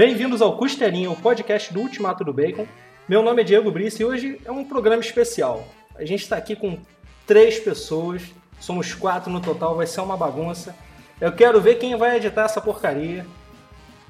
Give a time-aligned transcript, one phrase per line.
[0.00, 2.66] Bem-vindos ao Costelinho, o podcast do Ultimato do Bacon.
[3.06, 5.62] Meu nome é Diego Brice e hoje é um programa especial.
[5.94, 6.78] A gente está aqui com
[7.26, 8.22] três pessoas,
[8.58, 10.74] somos quatro no total, vai ser uma bagunça.
[11.20, 13.26] Eu quero ver quem vai editar essa porcaria.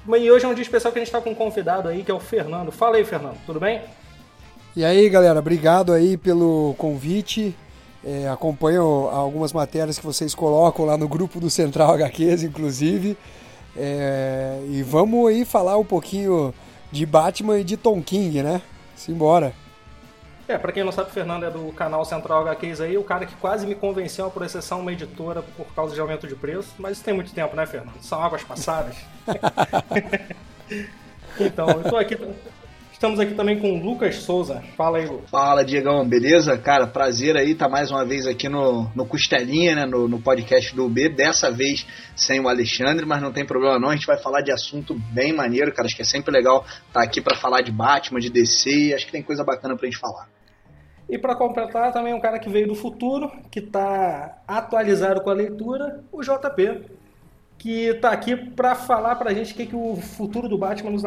[0.07, 2.11] E hoje é um dia especial que a gente está com um convidado aí, que
[2.11, 2.71] é o Fernando.
[2.71, 3.81] Fala aí, Fernando, tudo bem?
[4.73, 7.53] E aí, galera, obrigado aí pelo convite.
[8.01, 13.17] É, acompanho algumas matérias que vocês colocam lá no grupo do Central HQs, inclusive.
[13.75, 16.53] É, e vamos aí falar um pouquinho
[16.91, 18.61] de Batman e de Tom King, né?
[18.95, 19.53] Simbora.
[20.47, 23.25] É, pra quem não sabe, o Fernando é do canal Central HQs aí, o cara
[23.25, 26.97] que quase me convenceu a processar uma editora por causa de aumento de preço, mas
[26.97, 28.01] isso tem muito tempo, né, Fernando?
[28.01, 28.97] São águas passadas.
[31.39, 32.17] então, eu tô aqui
[33.01, 34.61] Estamos aqui também com o Lucas Souza.
[34.77, 35.27] Fala aí, Lucas.
[35.31, 36.55] Fala, Diegão, beleza?
[36.55, 39.85] Cara, prazer aí estar tá mais uma vez aqui no, no Costelinha, né?
[39.87, 41.09] No, no podcast do B.
[41.09, 43.89] Dessa vez sem o Alexandre, mas não tem problema não.
[43.89, 45.87] A gente vai falar de assunto bem maneiro, cara.
[45.87, 48.93] Acho que é sempre legal estar tá aqui para falar de Batman, de DC.
[48.93, 50.29] Acho que tem coisa bacana pra gente falar.
[51.09, 55.33] E para completar, também um cara que veio do futuro, que está atualizado com a
[55.33, 57.00] leitura, o JP
[57.61, 60.89] que está aqui para falar para a gente o que, que o futuro do Batman
[60.89, 61.03] nos,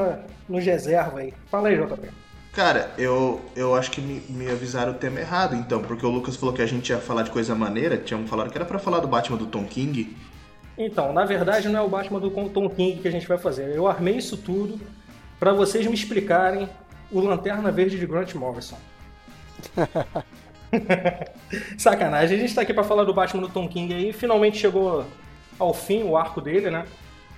[0.48, 1.34] nos reserva aí.
[1.50, 2.08] Fala aí, JP.
[2.52, 6.36] Cara, eu, eu acho que me, me avisaram o tema errado, então, porque o Lucas
[6.36, 9.00] falou que a gente ia falar de coisa maneira, tinham falado que era para falar
[9.00, 10.16] do Batman do Tom King.
[10.78, 13.74] Então, na verdade não é o Batman do Tom King que a gente vai fazer.
[13.74, 14.80] Eu armei isso tudo
[15.40, 16.68] para vocês me explicarem
[17.10, 18.78] o Lanterna Verde de Grant Morrison.
[21.78, 25.04] Sacanagem, a gente tá aqui para falar do Batman do Tom King aí, finalmente chegou
[25.58, 26.84] ao fim o arco dele, né?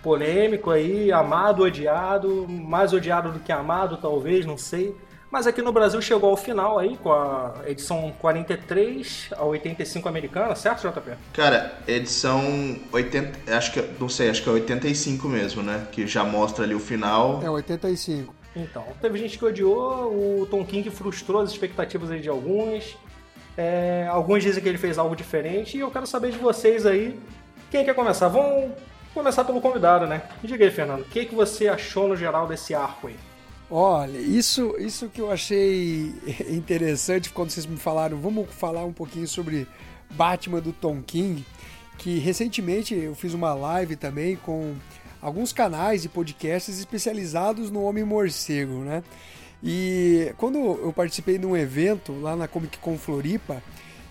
[0.03, 4.95] Polêmico aí, amado, odiado, mais odiado do que amado, talvez, não sei.
[5.31, 10.55] Mas aqui no Brasil chegou ao final aí, com a edição 43 a 85 americana,
[10.55, 11.11] certo, JP?
[11.33, 15.87] Cara, edição 80, acho que, não sei, acho que é 85 mesmo, né?
[15.91, 17.41] Que já mostra ali o final.
[17.43, 18.33] É 85.
[18.55, 22.97] Então, teve gente que odiou, o Tom King frustrou as expectativas aí de alguns.
[23.59, 27.19] É, alguns dizem que ele fez algo diferente e eu quero saber de vocês aí
[27.71, 28.29] quem quer começar?
[28.29, 28.73] Vamos
[29.13, 30.23] começar pelo convidado, né?
[30.43, 33.17] Diga aí, Fernando, o que, que você achou no geral desse arco aí?
[33.71, 36.15] Olha, isso, isso que eu achei
[36.49, 39.67] interessante quando vocês me falaram, vamos falar um pouquinho sobre
[40.11, 41.45] Batman do Tom King,
[41.99, 44.75] que recentemente eu fiz uma live também com
[45.21, 49.03] alguns canais e podcasts especializados no Homem Morcego, né?
[49.63, 53.63] E quando eu participei de um evento lá na Comic Con Floripa,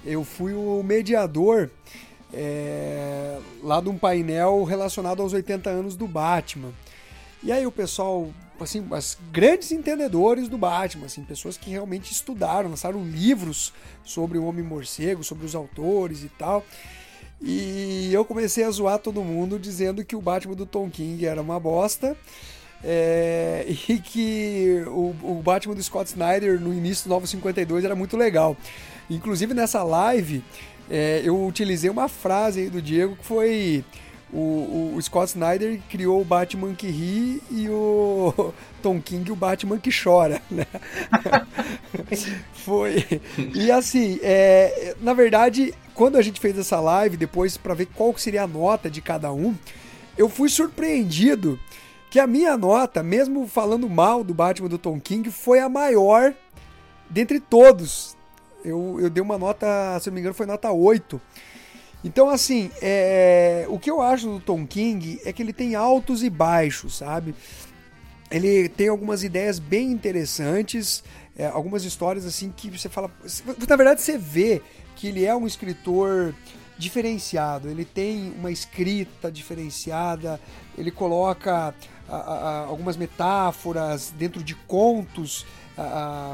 [0.03, 1.69] eu fui o mediador
[2.35, 6.71] é, lá de um painel relacionado aos 80 anos do Batman.
[7.41, 8.29] E aí o pessoal,
[8.59, 13.71] assim, as grandes entendedores do Batman, assim, pessoas que realmente estudaram, lançaram livros
[14.03, 16.65] sobre o Homem-Morcego, sobre os autores e tal.
[17.41, 21.41] E eu comecei a zoar todo mundo dizendo que o Batman do Tom King era
[21.41, 22.17] uma bosta.
[22.83, 27.95] É, e que o, o, Batman do Scott Snyder no início do Novo 52 era
[27.95, 28.57] muito legal.
[29.09, 30.43] Inclusive nessa live
[30.89, 33.83] é, eu utilizei uma frase aí do Diego que foi
[34.31, 39.77] o, o, Scott Snyder criou o Batman que ri e o Tom King o Batman
[39.79, 40.65] que chora, né?
[42.53, 43.05] foi.
[43.53, 48.15] E assim, é, na verdade, quando a gente fez essa live depois para ver qual
[48.17, 49.55] seria a nota de cada um,
[50.17, 51.59] eu fui surpreendido
[52.09, 56.33] que a minha nota, mesmo falando mal do Batman do Tom King, foi a maior
[57.09, 58.14] dentre todos,
[58.65, 61.21] eu, eu dei uma nota, se não me engano, foi nota 8.
[62.03, 66.23] Então, assim, é, o que eu acho do Tom King é que ele tem altos
[66.23, 67.33] e baixos, sabe?
[68.29, 71.03] Ele tem algumas ideias bem interessantes,
[71.37, 73.11] é, algumas histórias assim que você fala.
[73.67, 74.61] Na verdade, você vê
[74.95, 76.33] que ele é um escritor
[76.77, 80.39] diferenciado, ele tem uma escrita diferenciada,
[80.77, 81.73] ele coloca
[82.07, 85.45] a, a, algumas metáforas dentro de contos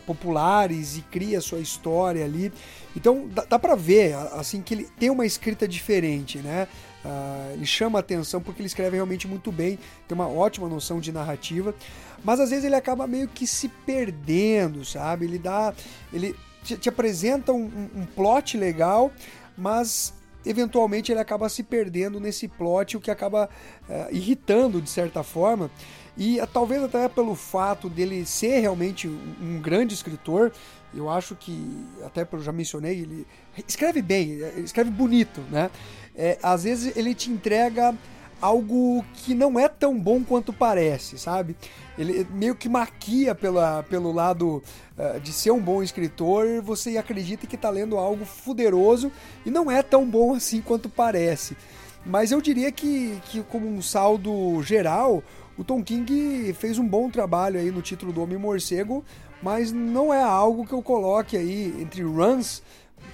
[0.05, 2.51] populares e cria sua história ali.
[2.95, 6.67] Então dá, dá para ver assim que ele tem uma escrita diferente, né?
[7.03, 11.11] Uh, ele chama atenção porque ele escreve realmente muito bem, tem uma ótima noção de
[11.11, 11.73] narrativa,
[12.23, 15.25] mas às vezes ele acaba meio que se perdendo, sabe?
[15.25, 15.73] Ele dá,
[16.13, 19.11] ele te, te apresenta um, um, um plot legal,
[19.57, 20.13] mas
[20.45, 23.49] eventualmente ele acaba se perdendo nesse plot, o que acaba
[23.89, 25.71] uh, irritando de certa forma.
[26.17, 30.51] E uh, talvez até pelo fato dele ser realmente um, grande escritor,
[30.93, 33.27] eu acho que, até eu já mencionei, ele
[33.67, 35.71] escreve bem, escreve bonito, né?
[36.13, 37.95] É, às vezes ele te entrega
[38.41, 41.55] algo que não é tão bom quanto parece, sabe?
[41.97, 44.63] Ele meio que maquia pela, pelo lado
[44.97, 49.11] uh, de ser um bom escritor, você acredita que está lendo algo fuderoso
[49.45, 51.55] e não é tão bom assim quanto parece.
[52.03, 55.23] Mas eu diria que, que como um saldo geral,
[55.61, 59.05] o Tom King fez um bom trabalho aí no título do Homem Morcego,
[59.43, 62.63] mas não é algo que eu coloque aí entre runs,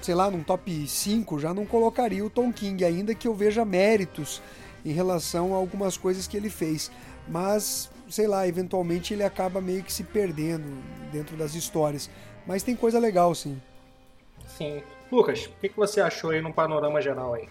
[0.02, 3.66] sei lá, num top 5, já não colocaria o Tom King, ainda que eu veja
[3.66, 4.42] méritos
[4.86, 6.90] em relação a algumas coisas que ele fez.
[7.28, 12.10] Mas, sei lá, eventualmente ele acaba meio que se perdendo dentro das histórias.
[12.46, 13.62] Mas tem coisa legal, sim.
[14.58, 14.82] Sim.
[15.12, 17.50] Lucas, o que, que você achou aí no panorama geral aí?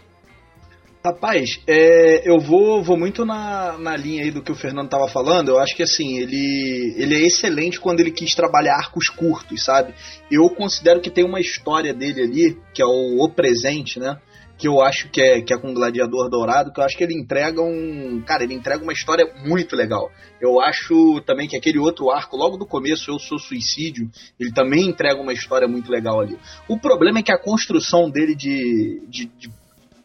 [1.07, 5.07] Rapaz, é, eu vou, vou muito na, na linha aí do que o Fernando tava
[5.07, 5.51] falando.
[5.51, 9.95] Eu acho que assim, ele, ele é excelente quando ele quis trabalhar arcos curtos, sabe?
[10.29, 14.19] Eu considero que tem uma história dele ali, que é o O Presente, né?
[14.59, 17.05] Que eu acho que é, que é com o Gladiador Dourado, que eu acho que
[17.05, 18.21] ele entrega um.
[18.27, 20.11] Cara, ele entrega uma história muito legal.
[20.41, 24.11] Eu acho também que aquele outro arco, logo do começo, Eu Sou Suicídio,
[24.41, 26.37] ele também entrega uma história muito legal ali.
[26.67, 29.51] O problema é que a construção dele de, de, de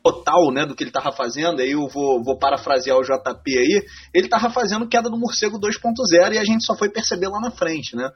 [0.03, 3.83] total né, do que ele estava fazendo, aí eu vou, vou parafrasear o JP aí,
[4.13, 7.51] ele estava fazendo queda do morcego 2.0 e a gente só foi perceber lá na
[7.51, 7.95] frente.
[7.95, 8.09] Né?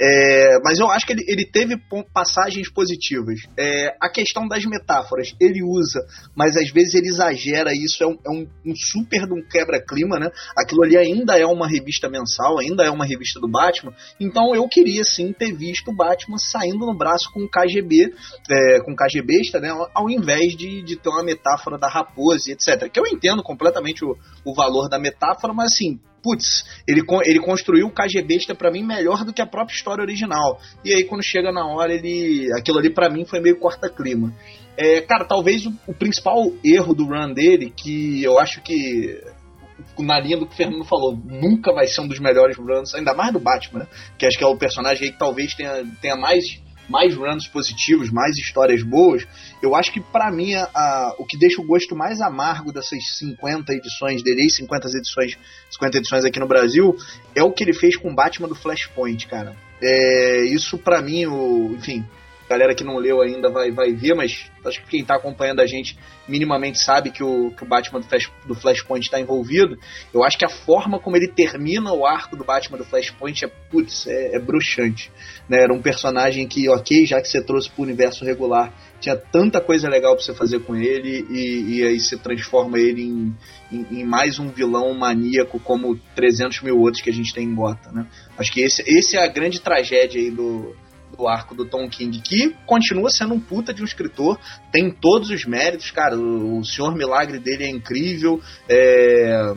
[0.00, 1.76] É, mas eu acho que ele, ele teve
[2.12, 3.40] passagens positivas.
[3.56, 6.00] É, a questão das metáforas, ele usa,
[6.34, 10.18] mas às vezes ele exagera, isso é um, é um, um super de um quebra-clima,
[10.18, 10.28] né?
[10.56, 14.66] Aquilo ali ainda é uma revista mensal, ainda é uma revista do Batman, então eu
[14.68, 18.12] queria sim ter visto o Batman saindo no braço com o KGB,
[18.50, 19.70] é, com KGBista, né?
[19.94, 22.90] Ao invés de, de ter uma metáfora da raposa, etc.
[22.90, 27.86] Que eu entendo completamente o, o valor da metáfora, mas assim, putz, ele, ele construiu
[27.86, 30.60] o KGBista para mim melhor do que a própria história original.
[30.84, 32.48] E aí quando chega na hora, ele.
[32.58, 34.32] aquilo ali para mim foi meio corta-clima.
[34.76, 39.20] É, cara, talvez o, o, principal erro do run dele, que eu acho que.
[39.98, 43.14] Na linha do que o Fernando falou, nunca vai ser um dos melhores runs, ainda
[43.14, 43.86] mais do Batman, né?
[44.18, 48.36] Que acho que é o personagem que talvez tenha, tenha mais mais runs positivos, mais
[48.36, 49.26] histórias boas,
[49.62, 52.98] eu acho que para mim a, a, o que deixa o gosto mais amargo dessas
[53.18, 55.38] 50 edições dele, 50 edições,
[55.70, 56.96] 50 edições aqui no Brasil,
[57.34, 59.54] é o que ele fez com o Batman do Flashpoint, cara.
[59.80, 62.04] É, isso para mim, o, enfim,
[62.50, 65.66] galera que não leu ainda vai, vai ver, mas acho que quem está acompanhando a
[65.66, 69.78] gente minimamente sabe que o, que o Batman do, Flash, do Flashpoint está envolvido.
[70.12, 73.48] Eu acho que a forma como ele termina o arco do Batman do Flashpoint é,
[73.70, 75.12] putz, é, é bruxante.
[75.48, 75.62] Né?
[75.62, 79.60] Era um personagem que, ok, já que você trouxe para o universo regular, tinha tanta
[79.60, 83.36] coisa legal para você fazer com ele e, e aí você transforma ele em,
[83.70, 87.54] em, em, mais um vilão maníaco como 300 mil outros que a gente tem em
[87.54, 88.06] Gotham, né?
[88.36, 90.74] Acho que esse, esse é a grande tragédia aí do,
[91.16, 94.38] do arco do Tom King, que continua sendo um puta de um escritor,
[94.72, 96.16] tem todos os méritos, cara.
[96.16, 98.40] O, o Senhor Milagre dele é incrível.
[98.68, 99.54] É,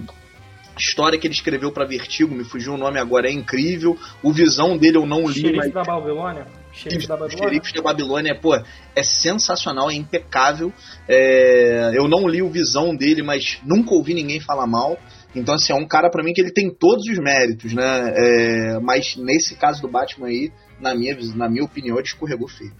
[0.78, 3.98] história que ele escreveu para Vertigo, me fugiu o nome agora, é incrível.
[4.22, 5.42] O Visão dele eu não li.
[5.42, 5.74] Xerife mas...
[5.74, 6.48] da Babilônia?
[6.72, 7.50] Xerife da Babilônia?
[7.50, 10.74] Xerife da Babilônia, pô, é sensacional, é impecável.
[11.08, 11.92] É...
[11.94, 14.98] Eu não li o Visão dele, mas nunca ouvi ninguém falar mal.
[15.36, 18.14] Então, assim, é um cara para mim que ele tem todos os méritos, né?
[18.16, 18.80] É...
[18.80, 22.74] Mas nesse caso do Batman aí, na minha, na minha opinião, ele escorregou feio.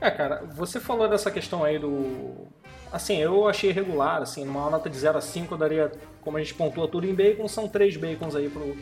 [0.00, 2.46] É, cara, você falou dessa questão aí do.
[2.92, 6.40] Assim, eu achei regular, assim, numa nota de 0 a 5 eu daria, como a
[6.40, 8.76] gente pontua tudo em bacon, são três bacons aí pro,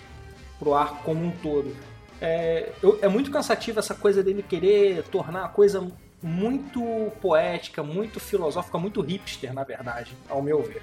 [0.59, 1.75] pro arco como um todo.
[2.21, 5.87] É, eu, é muito cansativo essa coisa dele querer tornar a coisa
[6.23, 10.83] muito poética, muito filosófica, muito hipster, na verdade, ao meu ver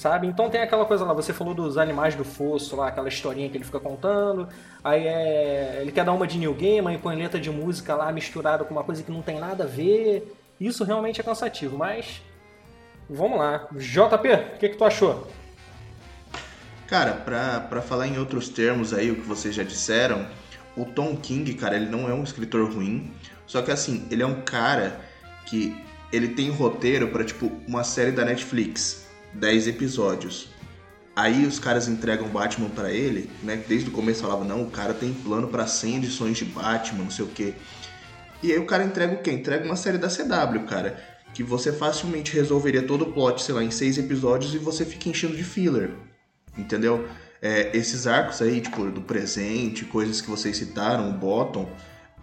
[0.00, 0.26] sabe?
[0.26, 3.58] Então tem aquela coisa lá, você falou dos animais do fosso lá, aquela historinha que
[3.58, 4.48] ele fica contando,
[4.82, 8.10] aí é, ele quer dar uma de New Game, e põe letra de música lá
[8.10, 10.34] misturada com uma coisa que não tem nada a ver.
[10.58, 12.22] Isso realmente é cansativo, mas
[13.10, 13.68] vamos lá.
[13.72, 15.28] JP, o que, que tu achou?
[16.88, 20.26] Cara, pra, pra falar em outros termos aí, o que vocês já disseram,
[20.78, 23.12] o Tom King, cara, ele não é um escritor ruim,
[23.46, 24.98] só que assim, ele é um cara
[25.44, 25.76] que
[26.10, 29.09] ele tem roteiro para tipo uma série da Netflix.
[29.34, 30.48] 10 episódios.
[31.14, 33.62] Aí os caras entregam Batman para ele, né?
[33.68, 37.10] Desde o começo falava não, o cara tem plano para 100 edições de Batman, não
[37.10, 37.54] sei o quê.
[38.42, 39.30] E aí o cara entrega o quê?
[39.30, 40.98] Entrega uma série da CW, cara,
[41.34, 45.08] que você facilmente resolveria todo o plot, sei lá, em seis episódios e você fica
[45.08, 45.90] enchendo de filler.
[46.56, 47.06] Entendeu?
[47.42, 51.68] É, esses arcos aí, tipo, do presente, coisas que vocês citaram, o Bottom,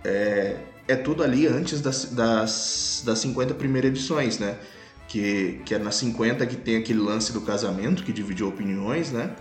[0.04, 4.58] é, é tudo ali antes das, das, das 50 primeiras edições, né?
[5.08, 9.36] Que, que é na 50 que tem aquele lance do casamento que dividiu opiniões, né?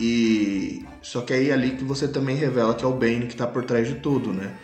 [0.00, 3.36] E só que aí é ali que você também revela que é o Bane que
[3.36, 4.54] tá por trás de tudo, né?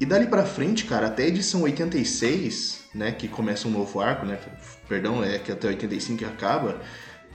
[0.00, 4.26] E dali para frente, cara, até a edição 86, né, que começa um novo arco,
[4.26, 4.36] né?
[4.88, 6.80] Perdão, é que até 85 que acaba,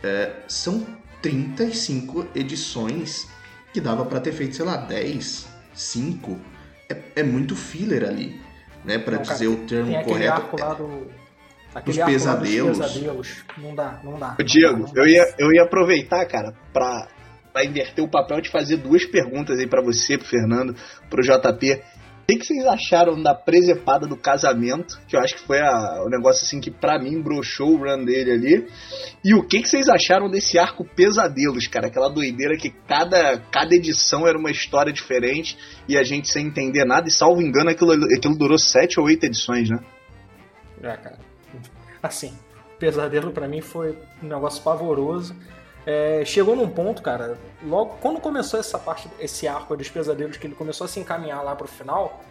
[0.03, 0.86] é, são
[1.22, 3.29] 35 edições
[3.72, 6.38] que dava para ter feito, sei lá, 10, 5.
[6.89, 8.41] É, é muito filler ali,
[8.84, 10.34] né, para dizer o termo tem correto.
[10.34, 11.07] Arco lá do
[11.74, 12.77] Aquele os pesadelos.
[12.77, 13.43] pesadelos.
[13.57, 14.36] Não dá, não dá.
[14.43, 17.07] Diego, não dá, não eu, ia, eu ia aproveitar, cara, pra
[17.57, 20.75] vai inverter o papel de fazer duas perguntas aí para você, pro Fernando,
[21.09, 21.81] pro JP.
[22.27, 25.00] O que, que, vocês acharam da presepada do casamento?
[25.07, 28.03] Que eu acho que foi a, o negócio assim que para mim broxou o run
[28.03, 28.67] dele ali.
[29.24, 31.88] E o que, que vocês acharam desse arco Pesadelos, cara?
[31.88, 35.57] Aquela doideira que cada, cada edição era uma história diferente
[35.88, 37.07] e a gente sem entender nada.
[37.07, 39.79] E salvo engano, aquilo, aquilo durou sete ou oito edições, né?
[40.83, 41.26] É, cara.
[42.07, 42.37] Assim,
[42.79, 45.35] Pesadelo para mim foi um negócio pavoroso.
[45.85, 50.45] É, chegou num ponto, cara, logo quando começou essa parte, esse arco dos pesadelos, que
[50.45, 52.21] ele começou a se encaminhar lá pro final,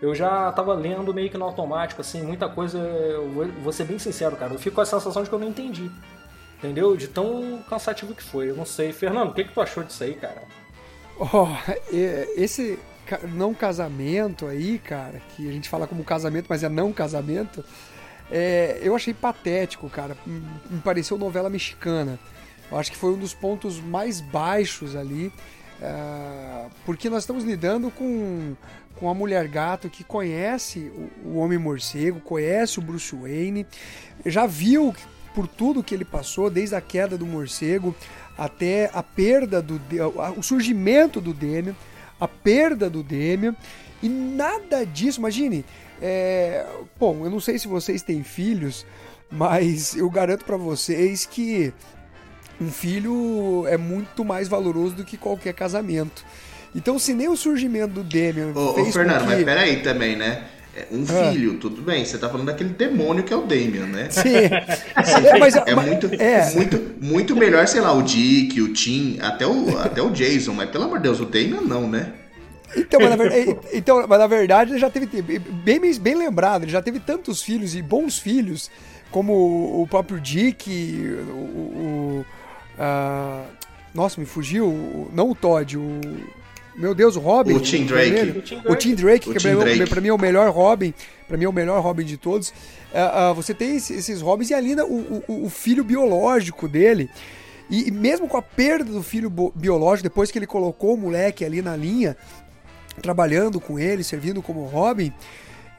[0.00, 2.78] eu já tava lendo meio que no automático, assim, muita coisa.
[2.78, 5.38] Eu vou, vou ser bem sincero, cara, eu fico com a sensação de que eu
[5.38, 5.90] não entendi.
[6.58, 6.96] Entendeu?
[6.96, 8.50] De tão cansativo que foi.
[8.50, 8.92] Eu não sei.
[8.92, 10.42] Fernando, o que, que tu achou disso aí, cara?
[11.18, 11.46] Oh,
[12.36, 12.78] esse
[13.34, 17.64] não casamento aí, cara, que a gente fala como casamento, mas é não casamento,
[18.30, 20.16] é, eu achei patético, cara.
[20.26, 22.18] Me pareceu novela mexicana.
[22.70, 25.26] Eu acho que foi um dos pontos mais baixos ali,
[25.80, 28.54] uh, porque nós estamos lidando com,
[28.96, 30.90] com a mulher gato que conhece
[31.24, 33.66] o, o Homem Morcego, conhece o Bruce Wayne,
[34.24, 34.94] já viu
[35.34, 37.94] por tudo que ele passou, desde a queda do morcego
[38.38, 39.80] até a perda do
[40.36, 41.74] o surgimento do Demian,
[42.20, 43.54] a perda do Demian,
[44.02, 45.64] e nada disso, imagine,
[46.00, 46.64] é,
[46.98, 48.86] bom, eu não sei se vocês têm filhos,
[49.30, 51.72] mas eu garanto para vocês que
[52.60, 56.24] um filho é muito mais valoroso do que qualquer casamento.
[56.74, 58.52] Então, se nem o surgimento do Demian.
[58.54, 59.26] Ô, fez ô Fernando, que...
[59.26, 60.44] mas peraí também, né?
[60.76, 61.30] É, um ah.
[61.30, 64.08] filho, tudo bem, você tá falando daquele demônio que é o Damian, né?
[64.10, 64.34] Sim.
[64.34, 66.50] é, mas, é, mas, muito, é.
[66.52, 70.68] muito, muito melhor, sei lá, o Dick, o Tim, até o, até o Jason, mas
[70.70, 72.12] pelo amor de Deus, o Damian não, né?
[72.76, 76.72] Então, mas na verdade, então, mas na verdade ele já teve, bem, bem lembrado, ele
[76.72, 78.70] já teve tantos filhos e bons filhos,
[79.10, 79.32] como
[79.82, 80.70] o próprio Dick,
[81.30, 82.26] o, o
[82.74, 83.46] Uh,
[83.94, 85.08] nossa, me fugiu.
[85.12, 86.00] Não o Todd, o.
[86.76, 87.54] Meu Deus, o Robin.
[87.54, 88.42] O Tim Drake.
[88.66, 90.92] O Tim Drake, que é para mim é o melhor Robin.
[91.28, 92.48] Para mim é o melhor Robin de todos.
[92.48, 97.08] Uh, uh, você tem esses Robins e ali o, o, o filho biológico dele.
[97.70, 101.44] E, e, mesmo com a perda do filho biológico, depois que ele colocou o moleque
[101.44, 102.16] ali na linha,
[103.00, 105.12] trabalhando com ele, servindo como Robin,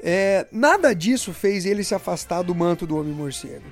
[0.02, 3.66] é, nada disso fez ele se afastar do manto do Homem-Morcego.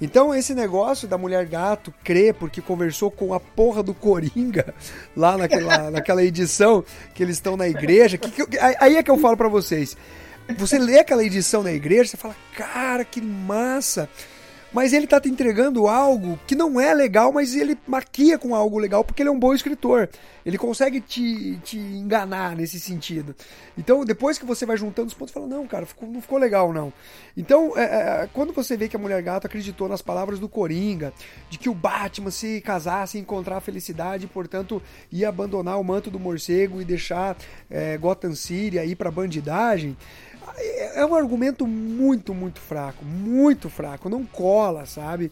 [0.00, 4.74] Então esse negócio da mulher gato crer porque conversou com a porra do Coringa
[5.16, 9.18] lá naquela, naquela edição que eles estão na igreja, que, que, aí é que eu
[9.18, 9.96] falo para vocês.
[10.56, 14.08] Você lê aquela edição na igreja, você fala, cara, que massa!
[14.72, 18.78] Mas ele está te entregando algo que não é legal, mas ele maquia com algo
[18.78, 20.08] legal porque ele é um bom escritor.
[20.44, 23.34] Ele consegue te, te enganar nesse sentido.
[23.76, 26.72] Então, depois que você vai juntando os pontos, fala: não, cara, ficou, não ficou legal,
[26.72, 26.92] não.
[27.36, 31.12] Então, é, é, quando você vê que a Mulher Gato acreditou nas palavras do Coringa,
[31.50, 34.82] de que o Batman se casasse e encontrar a felicidade, portanto,
[35.12, 37.36] ia abandonar o manto do morcego e deixar
[37.70, 39.96] é, Gotham City aí para bandidagem
[40.56, 45.30] é um argumento muito, muito fraco, muito fraco, não cola, sabe?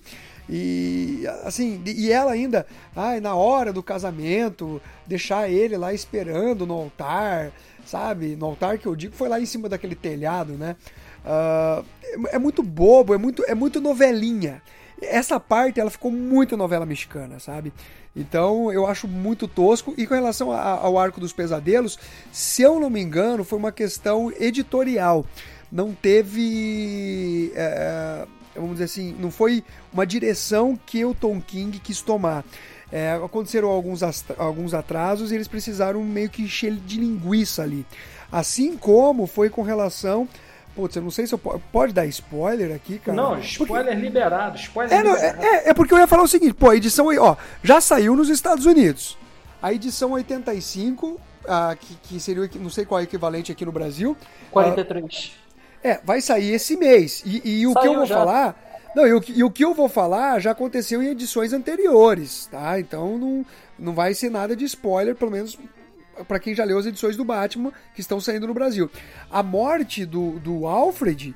[0.49, 6.75] E assim, e ela ainda, ai, na hora do casamento, deixar ele lá esperando no
[6.75, 7.51] altar,
[7.85, 8.37] sabe?
[8.37, 10.77] No altar que eu digo foi lá em cima daquele telhado, né?
[11.25, 11.85] Uh,
[12.29, 14.63] é muito bobo, é muito, é muito novelinha.
[15.01, 17.73] Essa parte ela ficou muito novela mexicana, sabe?
[18.15, 19.95] Então eu acho muito tosco.
[19.97, 21.99] E com relação a, ao Arco dos Pesadelos,
[22.33, 25.27] se eu não me engano, foi uma questão editorial.
[25.71, 27.53] Não teve.
[27.55, 29.63] É, vamos dizer assim, não foi
[29.93, 32.45] uma direção que o Tom King quis tomar.
[32.91, 34.01] É, aconteceram alguns,
[34.39, 37.85] alguns atrasos e eles precisaram meio que encher de linguiça ali.
[38.31, 40.29] Assim como foi com relação
[40.77, 43.17] Putz, eu não sei se eu pode dar spoiler aqui, cara.
[43.17, 44.07] Não, spoiler porque...
[44.07, 45.43] liberado, spoiler é, não, liberado.
[45.43, 48.15] É, é, porque eu ia falar o seguinte, pô, a edição aí, ó, já saiu
[48.15, 49.17] nos Estados Unidos.
[49.63, 51.19] A edição 85,
[51.49, 54.15] ah, que, que seria, não sei qual é o equivalente aqui no Brasil.
[54.51, 55.33] 43.
[55.83, 57.23] Ah, é, vai sair esse mês.
[57.25, 58.19] E, e o que eu vou já.
[58.19, 58.63] falar...
[58.95, 62.81] Não, e o, e o que eu vou falar já aconteceu em edições anteriores, tá?
[62.81, 63.47] Então não,
[63.79, 65.59] não vai ser nada de spoiler, pelo menos
[66.25, 68.91] para quem já leu as edições do Batman que estão saindo no Brasil.
[69.31, 71.35] A morte do, do Alfred,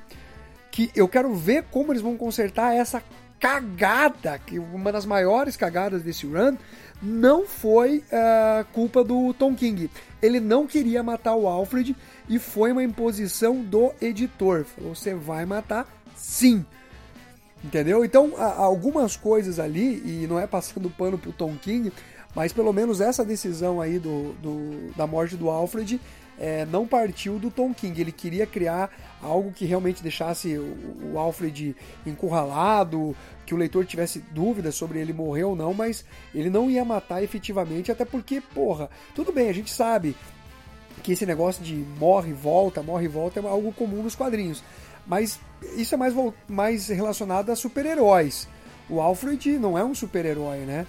[0.71, 3.03] que eu quero ver como eles vão consertar essa
[3.39, 6.55] cagada, que uma das maiores cagadas desse run,
[7.01, 9.89] não foi uh, culpa do Tom King.
[10.21, 11.95] Ele não queria matar o Alfred
[12.29, 14.63] e foi uma imposição do editor.
[14.65, 16.63] Falou: você vai matar sim.
[17.63, 18.03] Entendeu?
[18.03, 21.91] Então, algumas coisas ali, e não é passando pano pro Tom King,
[22.35, 25.99] mas pelo menos essa decisão aí do, do da morte do Alfred
[26.39, 28.01] é, não partiu do Tom King.
[28.01, 28.89] Ele queria criar
[29.21, 35.13] algo que realmente deixasse o, o Alfred encurralado, que o leitor tivesse dúvidas sobre ele
[35.13, 39.53] morrer ou não, mas ele não ia matar efetivamente, até porque, porra, tudo bem, a
[39.53, 40.15] gente sabe
[41.03, 44.63] que esse negócio de morre e volta, morre e volta é algo comum nos quadrinhos.
[45.05, 45.39] Mas
[45.75, 46.13] isso é mais,
[46.47, 48.47] mais relacionado a super-heróis.
[48.89, 50.85] O Alfred não é um super-herói, né?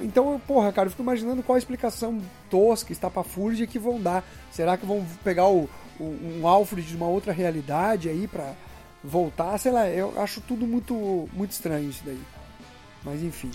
[0.00, 2.20] Então, porra, cara, eu fico imaginando qual a explicação
[2.50, 4.24] tosca, estapafúrdia que vão dar.
[4.50, 5.68] Será que vão pegar o,
[5.98, 8.52] o, um Alfred de uma outra realidade aí pra
[9.02, 9.56] voltar?
[9.58, 12.20] Sei lá, eu acho tudo muito, muito estranho isso daí.
[13.04, 13.50] Mas enfim.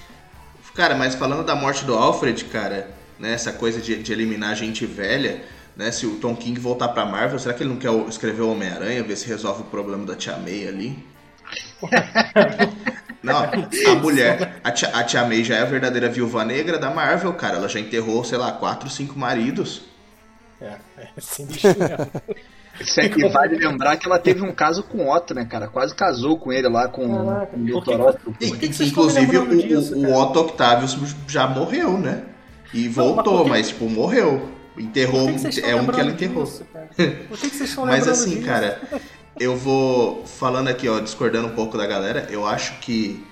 [0.74, 2.89] Cara, mas falando da morte do Alfred, cara,
[3.20, 5.44] né, essa coisa de, de eliminar gente velha,
[5.75, 8.51] né, se o Tom King voltar pra Marvel, será que ele não quer escrever o
[8.51, 11.05] Homem-Aranha, ver se resolve o problema da Tia May ali?
[13.25, 13.44] Não,
[13.91, 17.34] a mulher, a tia, a tia, May já é a verdadeira viúva negra da Marvel,
[17.34, 17.58] cara.
[17.58, 19.82] Ela já enterrou, sei lá, quatro, cinco maridos.
[20.62, 23.17] É, é sinistro mesmo.
[23.17, 25.67] e vale lembrar que ela teve um caso com o Otto, né, cara?
[25.67, 28.01] Quase casou com ele lá, com, Caraca, o Dr.
[28.01, 28.32] Otto.
[28.32, 32.24] Por que, que Inclusive, o, disso, o, Otto Octavius já morreu, né?
[32.74, 34.55] E voltou, Não, mas, mas, tipo, morreu.
[34.77, 36.44] Enterrou, é um que ela enterrou.
[36.44, 36.65] Disso,
[37.29, 38.46] Por que, que vocês estão Mas assim, disso?
[38.46, 38.82] cara,
[39.39, 43.24] eu vou falando aqui, ó, discordando um pouco da galera, eu acho que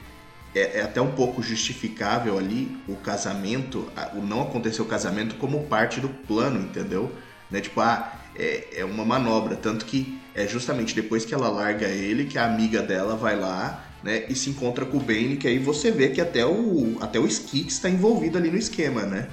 [0.55, 5.63] é, é, até um pouco justificável ali o casamento, o não acontecer o casamento como
[5.63, 7.11] parte do plano, entendeu?
[7.49, 7.59] Né?
[7.61, 9.55] Tipo, ah, é, é uma manobra.
[9.55, 13.83] Tanto que é justamente depois que ela larga ele que a amiga dela vai lá
[14.03, 17.19] né, e se encontra com o Bane, que aí você vê que até o, até
[17.19, 19.27] o Skit está envolvido ali no esquema, né?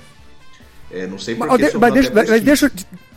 [0.91, 1.65] É, não sei porquê.
[1.65, 2.73] Mas, mas, deixa, mas deixa,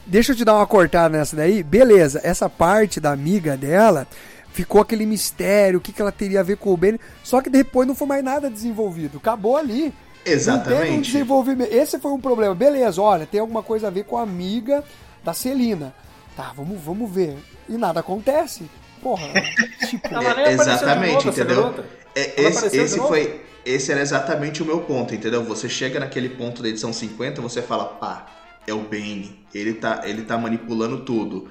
[0.06, 1.64] deixa eu te dar uma cortada nessa daí.
[1.64, 4.08] Beleza, essa parte da amiga dela
[4.52, 7.00] ficou aquele mistério, o que, que ela teria a ver com o Ben.
[7.24, 9.18] Só que depois não foi mais nada desenvolvido.
[9.18, 9.94] Acabou ali.
[10.26, 10.70] Exatamente.
[10.70, 11.74] Não teve um desenvolvimento.
[11.74, 12.56] Esse foi um problema.
[12.56, 14.84] Beleza, olha, tem alguma coisa a ver com a amiga
[15.24, 15.94] da Celina.
[16.36, 17.38] Tá, vamos, vamos ver.
[17.68, 18.70] E nada acontece.
[19.02, 19.28] Porra,
[19.90, 20.08] tipo...
[20.08, 21.74] é, exatamente, entendeu?
[22.16, 25.44] É, esse, esse foi esse era exatamente o meu ponto, entendeu?
[25.46, 28.28] Você chega naquele ponto da edição 50, você fala, pá,
[28.68, 31.50] é o Bane, ele tá, ele tá manipulando tudo.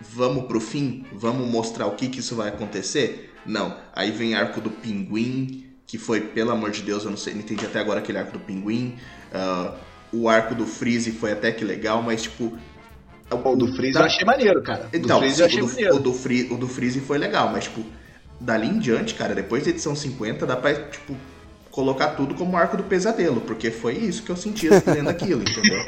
[0.00, 1.04] Vamos pro fim?
[1.12, 3.34] Vamos mostrar o que que isso vai acontecer?
[3.44, 3.76] Não.
[3.92, 7.40] Aí vem arco do Pinguim, que foi, pelo amor de Deus, eu não sei, não
[7.40, 8.96] entendi até agora aquele arco do Pinguim.
[9.32, 9.74] Uh,
[10.12, 12.56] o arco do Freeze foi até que legal, mas tipo.
[13.30, 14.00] O do Freeze tá...
[14.00, 14.88] eu achei maneiro, cara.
[14.92, 15.96] Então, o, do, maneiro.
[15.96, 17.84] O, do Free, o do Freeze foi legal, mas tipo,
[18.40, 21.16] dali em diante, cara, depois da edição 50, dá pra, tipo,
[21.70, 25.84] colocar tudo como arco do pesadelo, porque foi isso que eu sentia lendo aquilo, entendeu?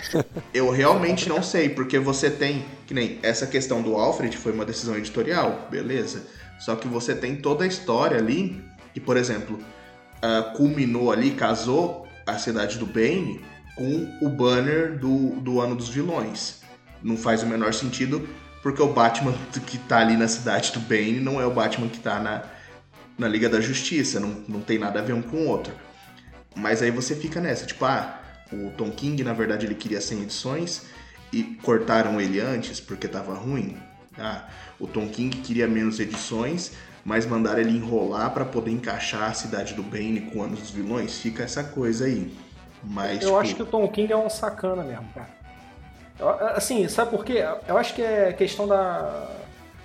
[0.52, 4.64] Eu realmente não sei, porque você tem, que nem essa questão do Alfred foi uma
[4.64, 6.24] decisão editorial, beleza.
[6.58, 8.62] Só que você tem toda a história ali,
[8.94, 9.58] que, por exemplo,
[10.22, 13.40] uh, culminou ali, casou a cidade do Bane
[13.74, 16.60] com o banner do, do Ano dos Vilões.
[17.02, 18.28] Não faz o menor sentido,
[18.62, 19.34] porque o Batman
[19.66, 22.42] que tá ali na cidade do Bane não é o Batman que tá na,
[23.18, 25.74] na Liga da Justiça, não, não tem nada a ver um com o outro.
[26.54, 28.21] Mas aí você fica nessa, tipo, ah,
[28.52, 30.86] o Tom King, na verdade, ele queria 100 edições
[31.32, 33.76] e cortaram ele antes porque tava ruim.
[34.18, 34.44] Ah,
[34.78, 36.72] o Tom King queria menos edições,
[37.04, 41.18] mas mandaram ele enrolar para poder encaixar a Cidade do Bane com Anos dos Vilões.
[41.18, 42.32] Fica essa coisa aí.
[42.84, 43.38] Mas, eu tipo...
[43.38, 45.42] acho que o Tom King é um sacana mesmo, cara.
[46.54, 47.44] Assim, sabe por quê?
[47.66, 49.28] Eu acho que é questão da,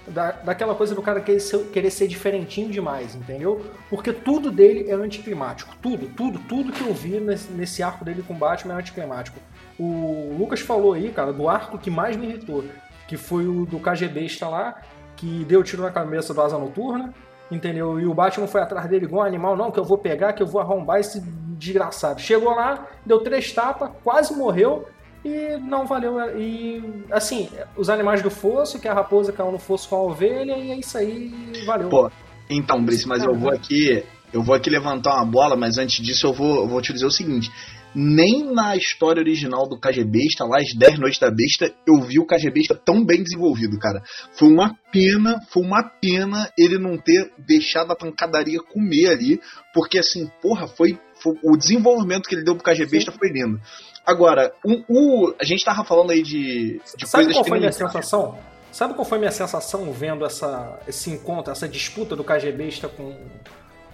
[0.07, 3.65] da, daquela coisa do cara querer ser, querer ser diferentinho demais, entendeu?
[3.89, 5.75] Porque tudo dele é anticlimático.
[5.81, 9.39] Tudo, tudo, tudo que eu vi nesse, nesse arco dele com Batman é anticlimático.
[9.79, 12.63] O Lucas falou aí, cara, do arco que mais me irritou,
[13.07, 14.81] que foi o do KGB está lá,
[15.15, 17.13] que deu tiro na cabeça do Asa Noturna,
[17.51, 17.99] entendeu?
[17.99, 20.41] E o Batman foi atrás dele igual um animal, não, que eu vou pegar, que
[20.41, 22.21] eu vou arrombar esse desgraçado.
[22.21, 24.87] Chegou lá, deu três tapas, quase morreu,
[25.23, 26.19] e não valeu.
[26.39, 30.57] E assim, os animais do fosso, que a raposa caiu no fosso com a ovelha,
[30.57, 31.33] e é isso aí,
[31.65, 31.89] valeu.
[31.89, 32.11] Pô,
[32.49, 34.03] então, Brice, mas eu vou aqui.
[34.33, 37.05] Eu vou aqui levantar uma bola, mas antes disso eu vou, eu vou te dizer
[37.05, 37.49] o seguinte.
[37.95, 42.25] Nem na história original do KGBista, lá as 10 Noites da Besta, eu vi o
[42.25, 44.01] KGBista tão bem desenvolvido, cara.
[44.33, 49.39] Foi uma pena, foi uma pena ele não ter deixado a pancadaria comer ali,
[49.73, 53.59] porque assim, porra, foi, foi o desenvolvimento que ele deu pro KGBista foi lindo.
[54.05, 57.71] Agora, o, o, a gente tava falando aí de, de Sabe coisas qual foi minha
[57.71, 58.39] sensação?
[58.71, 63.17] Sabe qual foi minha sensação vendo essa, esse encontro, essa disputa do KGBista com,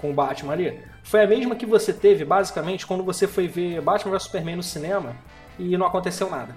[0.03, 0.79] com o Batman ali?
[1.01, 4.63] Foi a mesma que você teve, basicamente, quando você foi ver Batman vs Superman no
[4.63, 5.15] cinema
[5.57, 6.53] e não aconteceu nada.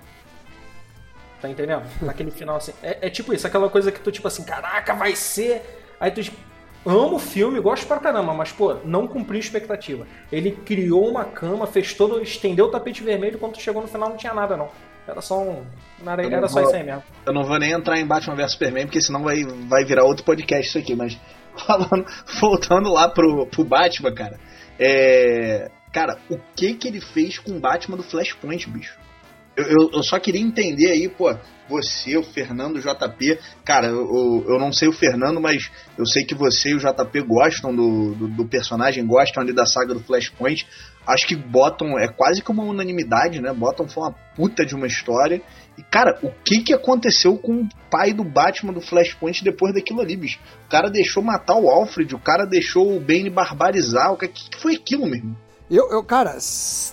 [1.40, 1.84] Tá entendendo?
[2.02, 2.72] Naquele final assim.
[2.82, 5.62] É, é, tipo isso, aquela coisa que tu, tipo assim, caraca, vai ser.
[6.00, 6.36] Aí tu, tipo,
[6.84, 10.04] amo o filme, gosto pra caramba, mas, pô, não cumpriu expectativa.
[10.32, 14.16] Ele criou uma cama, fez todo, estendeu o tapete vermelho, quando chegou no final não
[14.16, 14.68] tinha nada, não.
[15.06, 15.64] Era só um.
[16.04, 17.04] Era, era só vou, isso aí mesmo.
[17.24, 20.24] Eu não vou nem entrar em Batman vs Superman, porque senão vai, vai virar outro
[20.24, 21.16] podcast isso aqui, mas
[21.66, 22.06] falando,
[22.40, 24.38] voltando lá pro, pro Batman, cara.
[24.78, 25.70] É.
[25.92, 28.98] Cara, o que que ele fez com o Batman do Flashpoint, bicho?
[29.56, 31.34] Eu, eu, eu, só queria entender aí, pô,
[31.66, 33.38] você, o Fernando, o JP.
[33.64, 37.22] Cara, eu, eu não sei o Fernando, mas eu sei que você e o JP
[37.22, 40.66] gostam do, do, do personagem, gostam ali da saga do Flashpoint.
[41.06, 43.52] Acho que Bottom é quase que uma unanimidade, né?
[43.52, 45.40] Bottom foi uma puta de uma história.
[45.78, 50.00] E, cara, o que que aconteceu com o pai do Batman do Flashpoint depois daquilo
[50.00, 50.40] ali, bicho?
[50.66, 54.12] O cara deixou matar o Alfred, o cara deixou o Bane barbarizar.
[54.12, 55.36] O que, que foi aquilo, mesmo?
[55.70, 56.38] Eu, eu, cara,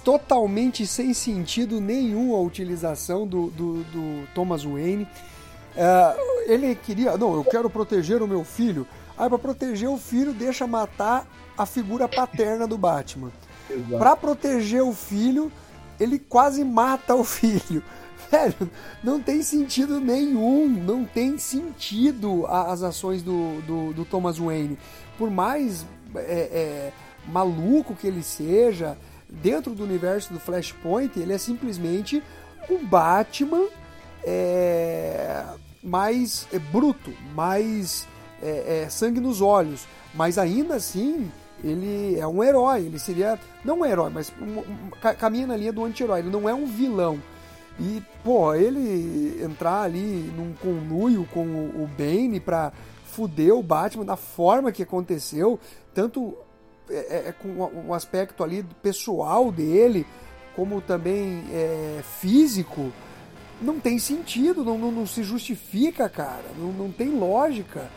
[0.04, 5.08] totalmente sem sentido nenhum a utilização do, do, do Thomas Wayne.
[5.76, 8.86] Uh, ele queria, não, eu quero proteger o meu filho.
[9.18, 13.32] Aí, para proteger o filho, deixa matar a figura paterna do Batman.
[13.98, 15.52] Para proteger o filho,
[16.00, 17.84] ele quase mata o filho.
[18.32, 18.70] Velho,
[19.04, 24.78] não tem sentido nenhum, não tem sentido as ações do, do, do Thomas Wayne.
[25.18, 26.94] Por mais é, é,
[27.28, 28.98] maluco que ele seja,
[29.30, 32.24] dentro do universo do Flashpoint, ele é simplesmente
[32.70, 33.68] um Batman
[34.24, 35.44] é,
[35.84, 38.08] mais é, bruto, mais
[38.42, 41.32] é, é, sangue nos olhos, mas ainda assim
[41.64, 45.72] ele é um herói, ele seria, não um herói, mas um, um, caminha na linha
[45.72, 47.20] do anti-herói, ele não é um vilão.
[47.80, 52.72] E, pô, ele entrar ali num conluio com o, o Bane pra
[53.06, 55.60] fuder o Batman da forma que aconteceu,
[55.94, 56.36] tanto
[56.90, 60.06] é, é, é com o aspecto ali pessoal dele,
[60.56, 62.92] como também é, físico,
[63.62, 67.90] não tem sentido, não, não, não, se justifica, cara, não, não tem lógica.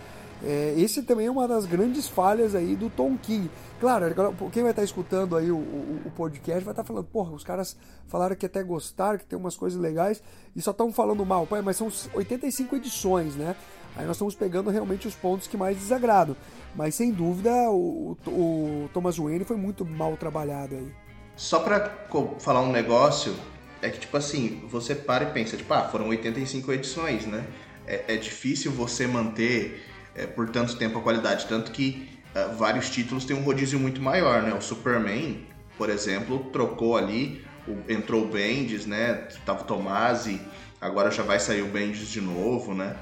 [0.43, 3.51] É, esse também é uma das grandes falhas aí do Tom King.
[3.81, 4.07] Claro,
[4.53, 7.77] quem vai estar escutando aí o, o, o, podcast vai estar falando, porra, os caras
[8.07, 10.23] falaram que até gostaram, que tem umas coisas legais
[10.55, 11.47] e só estão falando mal.
[11.47, 13.57] Pai, mas são 85 edições, né?
[13.97, 16.37] Aí nós estamos pegando realmente os pontos que mais desagradam.
[16.75, 20.93] Mas sem dúvida o, o Thomas Wayne foi muito mal trabalhado aí.
[21.35, 21.91] Só pra
[22.39, 23.35] falar um negócio,
[23.81, 27.47] é que tipo assim, você para e pensa, tipo, ah, foram 85 edições, né?
[27.87, 29.83] É, é difícil você manter
[30.17, 34.01] é, por tanto tempo a qualidade, tanto que é, vários títulos têm um rodízio muito
[34.01, 34.55] maior, né?
[34.55, 39.29] O Superman, por exemplo, trocou ali, o, entrou o Bendis, né?
[39.45, 40.41] Tava o Tomasi,
[40.81, 42.97] agora já vai sair o Bendis de novo, né?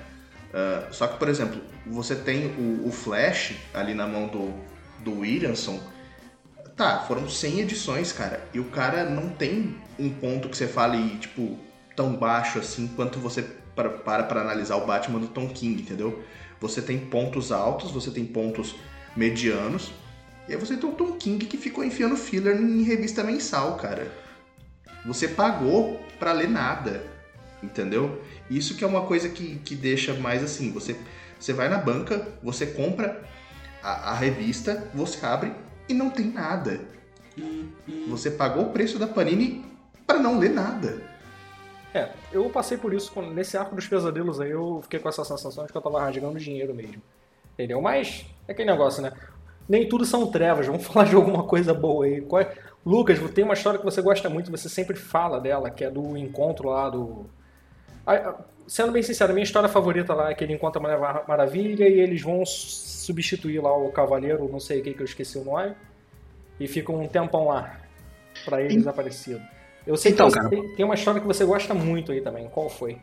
[0.50, 4.54] Uh, só que, por exemplo, você tem o, o, Flash ali na mão do,
[5.02, 5.80] do Williamson.
[6.76, 8.40] Tá, foram 100 edições, cara.
[8.52, 11.58] E o cara não tem um ponto que você fale, tipo,
[11.96, 13.42] tão baixo assim quanto você
[13.74, 16.22] para para analisar o Batman do Tom King, entendeu?
[16.68, 18.74] Você tem pontos altos, você tem pontos
[19.16, 19.92] medianos.
[20.48, 24.10] E aí você tem o Tom King que ficou enfiando filler em revista mensal, cara.
[25.06, 27.14] Você pagou para ler nada
[27.64, 28.22] entendeu?
[28.48, 30.96] Isso que é uma coisa que, que deixa mais assim, você,
[31.38, 33.22] você vai na banca, você compra
[33.82, 35.52] a, a revista, você abre
[35.88, 36.80] e não tem nada.
[38.08, 39.64] Você pagou o preço da Panini
[40.06, 41.02] para não ler nada.
[41.94, 45.64] É, eu passei por isso nesse arco dos pesadelos aí, eu fiquei com essa sensação
[45.64, 47.00] de que eu tava rasgando dinheiro mesmo.
[47.52, 47.80] Entendeu?
[47.80, 49.12] Mas é aquele negócio, né?
[49.68, 52.20] Nem tudo são trevas, vamos falar de alguma coisa boa aí.
[52.20, 52.52] Qual é...
[52.84, 56.16] Lucas, tem uma história que você gosta muito, você sempre fala dela, que é do
[56.18, 57.26] encontro lá do
[58.66, 61.86] Sendo bem sincero, a minha história favorita lá é que ele encontra a Mulher Maravilha
[61.86, 65.44] e eles vão substituir lá o Cavaleiro, não sei o que, que eu esqueci o
[65.44, 65.74] nome,
[66.58, 67.80] e ficam um tempão lá,
[68.44, 69.42] para ele desaparecido.
[69.86, 72.68] Eu sei então, que tem, tem uma história que você gosta muito aí também, qual
[72.68, 72.98] foi?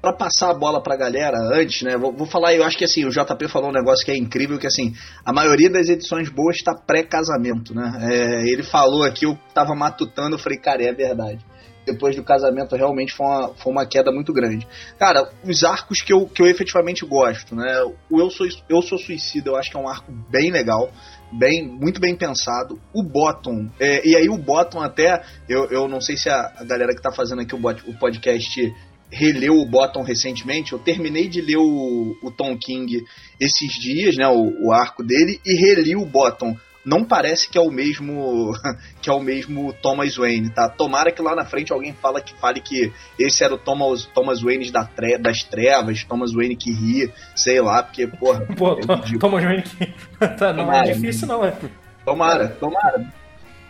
[0.00, 1.96] para passar a bola pra galera antes, né?
[1.96, 4.58] Vou, vou, falar, eu acho que assim, o JP falou um negócio que é incrível,
[4.58, 4.92] que assim,
[5.24, 8.00] a maioria das edições boas está pré-casamento, né?
[8.10, 11.46] É, ele falou aqui, eu tava matutando, eu falei, cara, é verdade
[11.84, 14.66] depois do casamento realmente foi uma, foi uma queda muito grande.
[14.98, 17.82] Cara, os arcos que eu, que eu efetivamente gosto, né?
[18.10, 20.92] O Eu Sou, eu Sou Suicida eu acho que é um arco bem legal,
[21.32, 22.78] bem muito bem pensado.
[22.92, 26.64] O Bottom, é, e aí o Bottom até, eu, eu não sei se a, a
[26.64, 28.72] galera que tá fazendo aqui o, o podcast
[29.10, 33.04] releu o Bottom recentemente, eu terminei de ler o, o Tom King
[33.38, 37.60] esses dias, né, o, o arco dele, e reli o Bottom não parece que é
[37.60, 38.52] o mesmo
[39.00, 40.68] que é o mesmo Thomas Wayne, tá?
[40.68, 44.42] Tomara que lá na frente alguém fala que fale que esse era o Thomas, Thomas
[44.42, 48.40] Wayne da tre das trevas, Thomas Wayne que ria, sei lá, porque, porra.
[48.56, 49.86] Pô, é Thomas Wayne que.
[50.36, 51.56] tá, não é tomara, é difícil, não, é.
[52.04, 53.06] Tomara, tomara.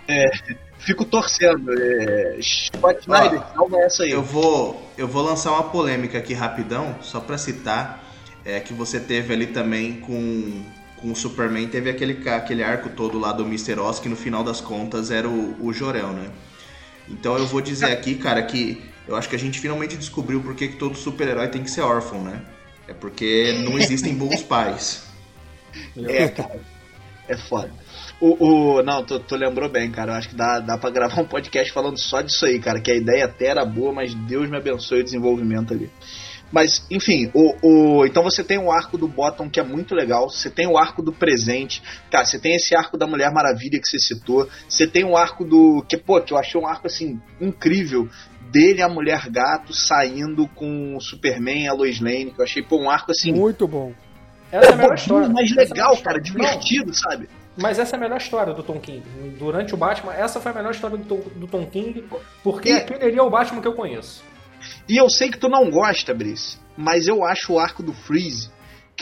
[0.09, 0.31] É,
[0.79, 1.71] fico torcendo.
[1.73, 4.11] É, Scott Snyder, salva essa aí.
[4.11, 8.03] Eu vou, eu vou lançar uma polêmica aqui rapidão, só pra citar,
[8.45, 10.63] é, que você teve ali também com
[11.03, 13.79] com o Superman teve aquele, aquele arco todo lá do Mr.
[13.81, 16.31] Oz, que no final das contas era o, o Jorel, né?
[17.09, 20.55] Então eu vou dizer aqui, cara, que eu acho que a gente finalmente descobriu por
[20.55, 22.41] que todo super-herói tem que ser órfão, né?
[22.87, 25.05] É porque não existem bons pais.
[25.97, 26.61] É, cara.
[27.29, 27.73] É foda.
[28.21, 30.13] O, o, não, tu, tu, lembrou bem, cara.
[30.13, 32.81] Eu acho que dá, dá pra gravar um podcast falando só disso aí, cara.
[32.81, 35.91] Que a ideia até era boa, mas Deus me abençoe o desenvolvimento ali.
[36.53, 40.29] Mas, enfim, o, o, então você tem o arco do Bottom que é muito legal.
[40.29, 41.83] Você tem o arco do presente.
[42.11, 44.49] Cara, você tem esse arco da Mulher Maravilha que você citou.
[44.69, 45.83] Você tem o arco do.
[45.89, 48.09] Que, pô, que eu achei um arco assim incrível.
[48.51, 52.33] Dele e a Mulher Gato saindo com o Superman e a Lois Lane.
[52.33, 53.33] Que eu achei, pô, um arco assim.
[53.33, 53.95] Muito bom.
[54.51, 55.29] Essa é a melhor história.
[55.31, 56.93] mais é legal, cara, divertido, Não.
[56.93, 57.29] sabe?
[57.57, 59.03] Mas essa é a melhor história do Tom King.
[59.39, 62.05] Durante o Batman, essa foi a melhor história do Tom, do Tom King,
[62.43, 62.73] porque e...
[62.73, 64.23] aquele ali é o Batman que eu conheço.
[64.89, 68.51] E eu sei que tu não gosta, Brice, mas eu acho o arco do Freeze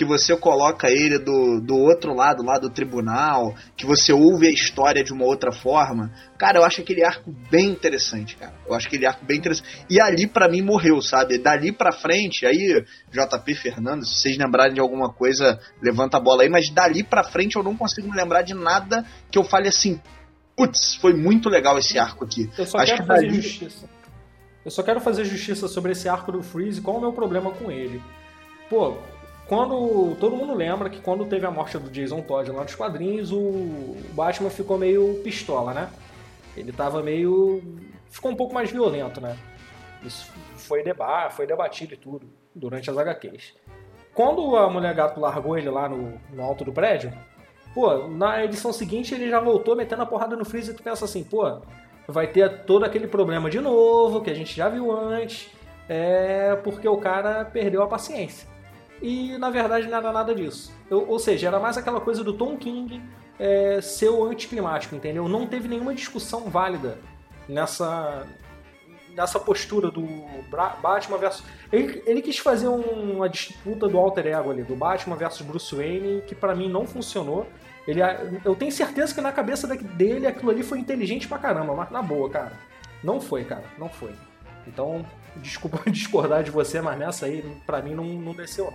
[0.00, 4.50] que você coloca ele do, do outro lado, lá do tribunal, que você ouve a
[4.50, 6.10] história de uma outra forma.
[6.38, 8.54] Cara, eu acho aquele arco bem interessante, cara.
[8.66, 9.84] Eu acho aquele arco bem interessante.
[9.90, 11.38] E ali para mim morreu, sabe?
[11.38, 16.44] Dali pra frente, aí, JP Fernando, se vocês lembrarem de alguma coisa, levanta a bola
[16.44, 19.68] aí, mas dali pra frente eu não consigo me lembrar de nada que eu fale
[19.68, 20.00] assim,
[20.56, 22.48] putz, foi muito legal esse arco aqui.
[22.56, 23.40] Eu só acho quero que fazer dali...
[23.42, 23.99] justiça.
[24.64, 27.50] Eu só quero fazer justiça sobre esse arco do Freeze, qual é o meu problema
[27.50, 28.02] com ele.
[28.68, 28.96] Pô,
[29.48, 33.32] quando todo mundo lembra que quando teve a morte do Jason Todd lá nos quadrinhos,
[33.32, 35.90] o Batman ficou meio pistola, né?
[36.56, 37.62] Ele tava meio
[38.10, 39.36] ficou um pouco mais violento, né?
[40.04, 40.84] Isso foi
[41.30, 43.54] foi debatido e tudo durante as HQs.
[44.14, 47.12] Quando a Mulher Gato largou ele lá no, no alto do prédio,
[47.74, 51.04] pô, na edição seguinte ele já voltou metendo a porrada no Freezer e tu pensa
[51.04, 51.60] assim, pô,
[52.10, 55.50] vai ter todo aquele problema de novo que a gente já viu antes,
[55.88, 58.50] é porque o cara perdeu a paciência
[59.02, 60.72] e na verdade não era nada disso.
[60.90, 63.02] Eu, ou seja, era mais aquela coisa do Tom King
[63.38, 65.28] é, ser o anticlimático, entendeu?
[65.28, 66.98] Não teve nenhuma discussão válida
[67.48, 68.26] nessa,
[69.14, 70.06] nessa postura do
[70.82, 71.44] Batman versus.
[71.72, 75.74] Ele, ele quis fazer um, uma disputa do alter ego ali, do Batman versus Bruce
[75.74, 77.46] Wayne, que para mim não funcionou.
[77.90, 78.00] Ele,
[78.44, 82.02] eu tenho certeza que na cabeça dele aquilo ali foi inteligente pra caramba, mas na
[82.02, 82.52] boa, cara.
[83.02, 84.12] Não foi, cara, não foi.
[84.66, 85.04] Então,
[85.36, 88.72] desculpa discordar de você, mas nessa aí, pra mim, não, não desceu.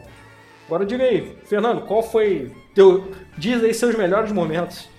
[0.66, 3.12] Agora diga aí, Fernando, qual foi teu.
[3.38, 4.90] Diz aí seus melhores momentos.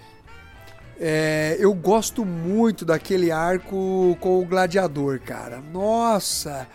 [0.99, 5.61] É, eu gosto muito daquele arco com o gladiador, cara.
[5.61, 6.67] Nossa,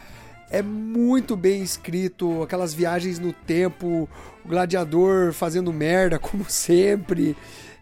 [0.51, 4.09] é muito bem escrito, aquelas viagens no tempo,
[4.43, 7.35] o gladiador fazendo merda, como sempre.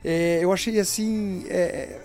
[0.06, 1.46] É, eu achei assim.
[1.50, 2.00] É,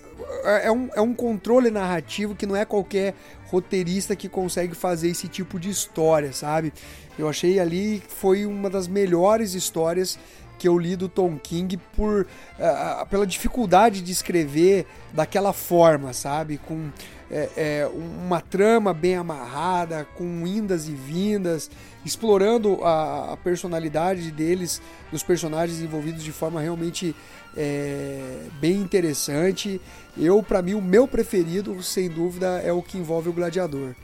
[0.65, 3.15] é, um, é um controle narrativo que não é qualquer
[3.47, 6.73] roteirista que consegue fazer esse tipo de história, sabe?
[7.19, 10.19] Eu achei ali que foi uma das melhores histórias
[10.59, 16.59] que eu li do Tom King por uh, pela dificuldade de escrever daquela forma, sabe?
[16.59, 16.91] Com
[17.35, 21.69] é, é, uma trama bem amarrada, com indas e vindas,
[22.05, 27.15] explorando a, a personalidade deles, dos personagens envolvidos de forma realmente
[27.57, 29.81] é, bem interessante.
[30.17, 33.97] Eu, para mim, o meu preferido, sem dúvida, é o que envolve o gladiador.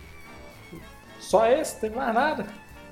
[1.20, 1.76] Só esse?
[1.76, 2.46] Tem mais nada?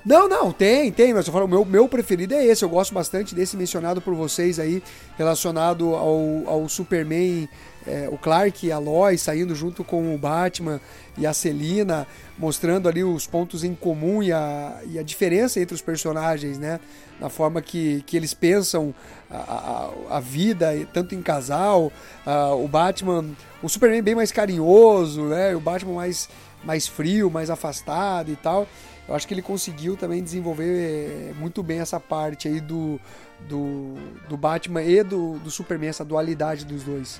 [0.05, 2.63] Não, não, tem, tem, mas eu falo, o meu, meu preferido é esse.
[2.63, 4.81] Eu gosto bastante desse mencionado por vocês aí,
[5.17, 7.49] relacionado ao, ao Superman,
[7.89, 10.79] é, o Clark e a Lois saindo junto com o Batman
[11.17, 15.75] e a Selina, mostrando ali os pontos em comum e a, e a diferença entre
[15.75, 16.79] os personagens, né?
[17.19, 18.93] Na forma que, que eles pensam
[19.29, 21.91] a, a, a vida, tanto em casal,
[22.25, 23.25] a, o Batman,
[23.61, 25.55] o Superman bem mais carinhoso, né?
[25.55, 26.29] O Batman mais,
[26.63, 28.67] mais frio, mais afastado e tal
[29.09, 33.01] eu acho que ele conseguiu também desenvolver eh, muito bem essa parte aí do,
[33.47, 33.95] do,
[34.29, 37.19] do Batman e do, do Superman, essa dualidade dos dois.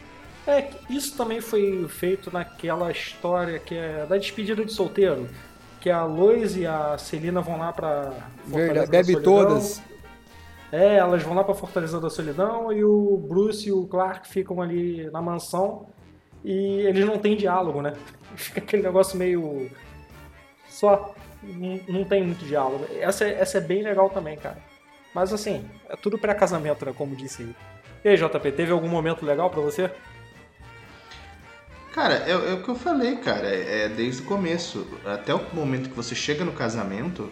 [0.50, 5.30] É, isso também foi feito naquela história que é da despedida de solteiro,
[5.80, 8.14] que a Lois e a Celina vão lá pra
[8.48, 9.80] Verdade, bebe todas.
[10.72, 14.60] É, elas vão lá pra Fortaleza da Solidão e o Bruce e o Clark ficam
[14.60, 15.88] ali na mansão
[16.44, 17.94] e eles não têm diálogo, né?
[18.36, 19.70] Fica aquele negócio meio
[20.68, 22.86] só não, não tem muito diálogo.
[23.00, 24.58] Essa, essa é bem legal também, cara.
[25.14, 26.94] Mas assim, é tudo pré-casamento, né?
[26.96, 27.56] Como disse aí.
[28.04, 29.92] E aí, JP, teve algum momento legal para você?
[31.94, 33.48] Cara, é, é, o que eu falei, cara.
[33.48, 34.88] É, desde o começo.
[35.06, 37.30] Até o momento que você chega no casamento,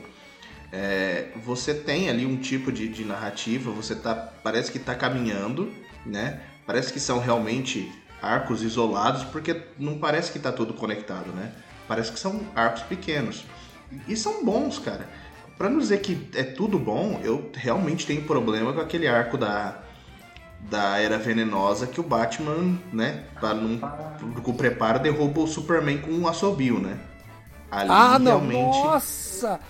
[0.71, 4.15] é, você tem ali um tipo de, de, narrativa, você tá.
[4.15, 5.71] Parece que tá caminhando,
[6.05, 6.41] né?
[6.65, 7.91] Parece que são realmente
[8.21, 11.51] arcos isolados, porque não parece que tá tudo conectado, né?
[11.87, 13.45] Parece que são arcos pequenos.
[14.07, 15.07] E são bons, cara.
[15.57, 19.81] Pra não dizer que é tudo bom, eu realmente tenho problema com aquele arco da,
[20.59, 23.79] da Era Venenosa que o Batman, né, pra não,
[24.41, 26.97] com o preparo, derruba o Superman com um assobio, né?
[27.69, 28.39] Ali ah, não.
[28.39, 28.79] realmente.
[28.79, 29.59] Nossa!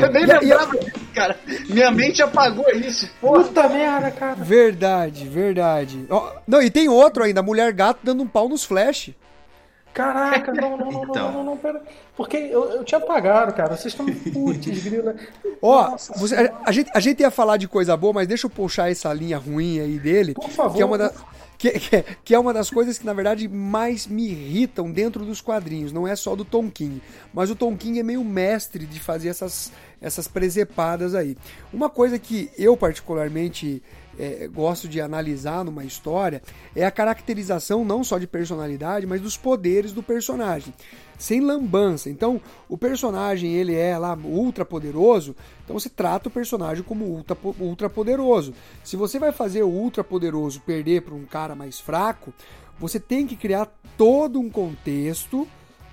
[0.00, 1.38] Eu nem lembrava disso, cara.
[1.68, 3.44] Minha mente apagou isso, porra.
[3.44, 4.34] Puta merda, cara.
[4.36, 6.06] Verdade, verdade.
[6.08, 9.10] Ó, não, e tem outro ainda, a mulher gato dando um pau nos flash.
[9.94, 11.14] Caraca, não, não, não, Então.
[11.14, 11.80] não, não, não, pera.
[12.16, 13.76] Porque eu, eu tinha apagado, cara.
[13.76, 15.14] Vocês estão putz, grila.
[15.62, 18.50] Ó, você- a, a gente, a gente ia falar de coisa boa, mas deixa eu
[18.50, 20.34] puxar essa linha ruim aí dele.
[20.34, 20.74] Por favor.
[20.76, 21.12] Que é uma, da-
[21.56, 25.40] que, que- que é uma das coisas que, na verdade, mais me irritam dentro dos
[25.40, 25.92] quadrinhos.
[25.92, 27.00] Não é só do Tom King.
[27.32, 31.36] Mas o Tom King é meio mestre de fazer essas, essas presepadas aí.
[31.72, 33.82] Uma coisa que eu, particularmente,
[34.18, 36.42] é, gosto de analisar numa história
[36.74, 40.72] é a caracterização não só de personalidade, mas dos poderes do personagem.
[41.18, 42.10] Sem lambança.
[42.10, 47.36] Então, o personagem ele é lá ultra poderoso, então você trata o personagem como ultra,
[47.58, 48.52] ultra poderoso.
[48.82, 52.32] Se você vai fazer o ultra poderoso perder para um cara mais fraco,
[52.78, 55.46] você tem que criar todo um contexto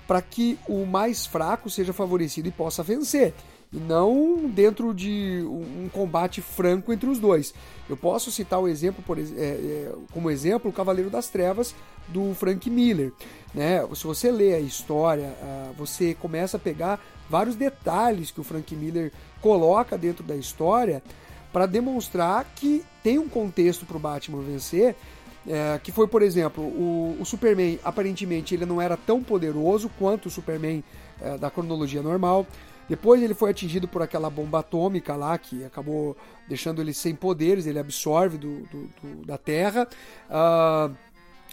[0.06, 3.32] para que o mais fraco seja favorecido e possa vencer.
[3.72, 7.54] E não dentro de um combate franco entre os dois.
[7.88, 11.74] Eu posso citar o exemplo, por, é, é, como exemplo, o Cavaleiro das Trevas
[12.08, 13.12] do Frank Miller.
[13.54, 13.80] Né?
[13.94, 18.74] Se você lê a história, ah, você começa a pegar vários detalhes que o Frank
[18.74, 21.02] Miller coloca dentro da história
[21.50, 24.96] para demonstrar que tem um contexto para o Batman vencer
[25.46, 30.26] é, que foi, por exemplo, o, o Superman, aparentemente, ele não era tão poderoso quanto
[30.26, 30.84] o Superman
[31.20, 32.46] é, da cronologia normal.
[32.88, 36.16] Depois ele foi atingido por aquela bomba atômica lá, que acabou
[36.48, 39.88] deixando ele sem poderes, ele absorve do, do- do- da Terra.
[40.28, 40.90] Ah,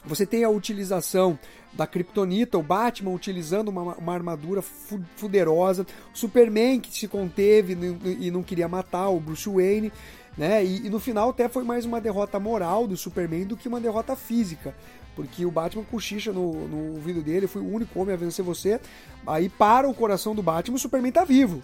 [0.06, 1.38] você tem a utilização
[1.74, 7.78] da Kryptonita, o Batman utilizando uma, uma armadura fu- fuderosa, o Superman que se conteve
[8.06, 9.92] e e não queria matar o Bruce Wayne,
[10.38, 10.64] né?
[10.66, 13.80] E, e no final até foi mais uma derrota moral do Superman do que uma
[13.80, 14.74] derrota física.
[15.16, 18.80] Porque o Batman cochicha no, no ouvido dele, foi o único homem a vencer você.
[19.28, 21.62] Aí para o coração do Batman, o Superman tá vivo.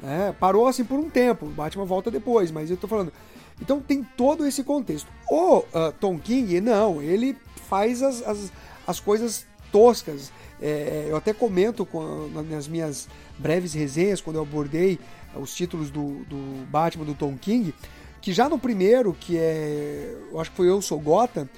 [0.00, 0.34] né?
[0.40, 3.12] Parou assim por um tempo, o Batman volta depois, mas eu tô falando.
[3.60, 5.08] Então tem todo esse contexto.
[5.30, 7.36] O ah, Tom King, não, ele
[7.68, 8.52] faz as, as,
[8.86, 10.32] as coisas toscas.
[10.60, 14.98] É, eu até comento com- nas minhas breves resenhas, quando eu abordei
[15.34, 17.72] os títulos do, do Batman do Tom King,
[18.20, 20.14] que já no primeiro, que é.
[20.32, 21.48] Eu acho que foi Eu Sou Gotham,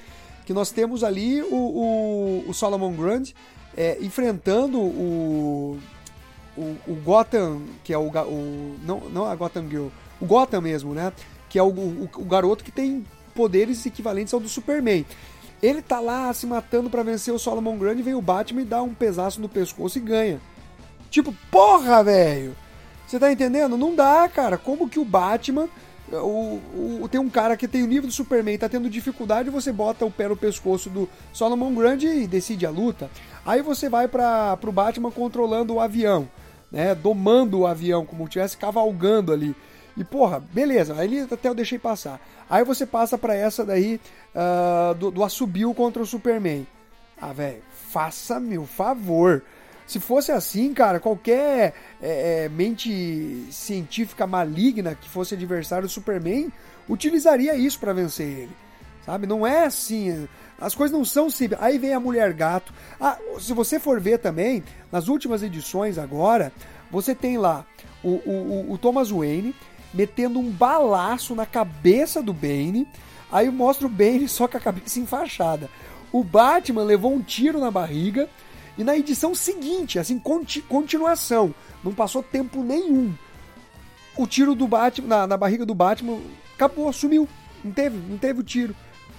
[0.44, 3.34] que nós temos ali o, o, o Solomon Grundy
[3.76, 5.78] é, enfrentando o,
[6.56, 8.76] o, o Gotham, que é o, o.
[8.84, 9.88] não, não a Gotham Girl,
[10.20, 11.12] o Gotham mesmo, né?
[11.48, 15.06] Que é o, o, o garoto que tem poderes equivalentes ao do Superman.
[15.62, 18.82] Ele tá lá se matando pra vencer o Solomon Grundy, vem o Batman e dá
[18.82, 20.40] um pedaço no pescoço e ganha.
[21.08, 22.56] Tipo, porra, velho!
[23.06, 23.76] Você tá entendendo?
[23.76, 24.56] Não dá, cara.
[24.56, 25.68] Como que o Batman.
[26.12, 26.60] O,
[27.02, 30.04] o- tem um cara que tem o nível do Superman, tá tendo dificuldade, você bota
[30.04, 33.10] o pé no pescoço do Solomon Grundy e decide a luta.
[33.46, 36.28] Aí você vai para pro Batman controlando o avião,
[36.70, 36.94] né?
[36.94, 39.54] Domando o avião, como se estivesse cavalgando ali.
[39.96, 42.20] E porra, beleza, ele até eu deixei passar.
[42.48, 44.00] Aí você passa pra essa daí
[44.34, 46.66] ah, do, do assobio contra o Superman.
[47.20, 49.42] Ah, velho, faça-me o favor.
[49.92, 56.50] Se fosse assim, cara, qualquer é, é, mente científica maligna que fosse adversário do Superman
[56.88, 58.50] utilizaria isso pra vencer ele.
[59.04, 59.26] Sabe?
[59.26, 60.28] Não é assim.
[60.60, 61.60] As coisas não são simples.
[61.60, 62.72] Aí vem a mulher gato.
[63.00, 66.52] Ah, se você for ver também, nas últimas edições agora,
[66.90, 67.66] você tem lá
[68.02, 69.54] o, o- o Thomas Wayne
[69.92, 72.88] metendo um balaço na cabeça do Bane.
[73.30, 75.68] Aí mostra o Bane só com a cabeça enfaixada.
[76.10, 78.28] O Batman levou um tiro na barriga.
[78.78, 81.54] E na edição seguinte, assim, conti- continuação,
[81.84, 83.12] não passou tempo nenhum.
[84.16, 86.18] O tiro do Batman, na, na barriga do Batman,
[86.54, 87.28] acabou, sumiu.
[87.64, 88.74] Não teve, não teve o tiro.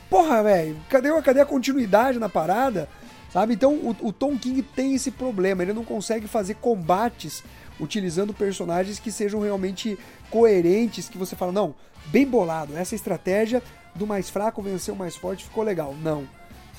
[0.09, 2.89] Porra, velho, cadê, cadê a continuidade na parada?
[3.31, 3.53] Sabe?
[3.53, 7.43] Então o, o Tom King tem esse problema, ele não consegue fazer combates
[7.79, 9.97] utilizando personagens que sejam realmente
[10.29, 11.73] coerentes, que você fala, não,
[12.07, 13.63] bem bolado, essa estratégia
[13.95, 15.95] do mais fraco vencer o mais forte ficou legal.
[15.99, 16.27] Não,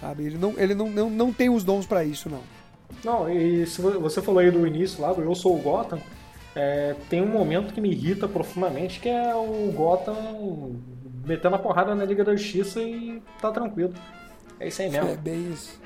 [0.00, 0.24] sabe?
[0.24, 2.42] Ele não, ele não, não, não tem os dons pra isso, não.
[3.04, 5.98] Não, e se vo- você falou aí do início lá, do Eu Sou o Gotham,
[6.56, 10.76] é, tem um momento que me irrita profundamente, que é o Gotham
[11.26, 13.92] metendo a porrada na Liga da Justiça e tá tranquilo.
[14.60, 15.16] É isso aí É mesmo.
[15.20, 15.80] bem isso.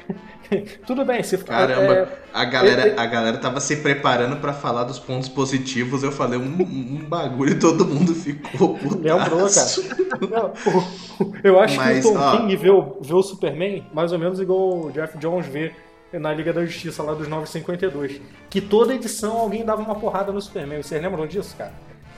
[0.87, 4.85] Tudo bem, se Caramba, é, a, galera, é- a galera tava se preparando pra falar
[4.85, 6.03] dos pontos positivos.
[6.03, 9.83] Eu falei um, um bagulho e todo mundo ficou Lembrou, putaço.
[10.31, 12.37] Não, o- o- eu acho Mas, que o Tom ó.
[12.37, 15.73] King vê o, vê o Superman mais ou menos igual o Jeff Jones vê
[16.13, 18.21] na Liga da Justiça lá dos 952.
[18.49, 20.83] Que toda edição alguém dava uma porrada no Superman.
[20.83, 21.73] Vocês lembram disso, cara?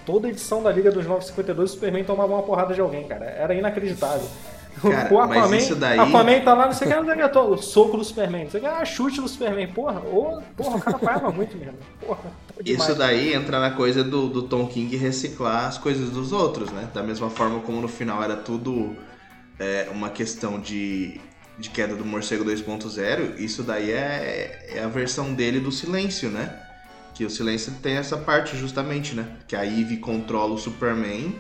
[0.07, 3.25] Toda edição da Liga dos 952 o Superman tomava uma porrada de alguém, cara.
[3.27, 4.27] Era inacreditável.
[4.81, 7.25] Cara, o Aquaman, mas isso daí- Aquaman tá lá, não sei o que, não sei
[7.25, 10.01] o que, o soco do Superman, não sei o que, ah, chute do Superman, porra,
[10.01, 12.21] ô, porra, o cara apanhava muito mesmo, porra,
[12.57, 12.89] tá demais.
[12.89, 16.89] Isso daí entra na coisa do, do Tom King reciclar as coisas dos outros, né?
[16.95, 18.97] Da mesma forma como no final era tudo
[19.59, 21.21] é, uma questão de,
[21.61, 26.59] de queda do morcego 2.0, isso daí é, é a versão dele do silêncio, né?
[27.15, 29.27] Que o silêncio tem essa parte justamente, né?
[29.47, 31.35] Que a Eve controla o Superman,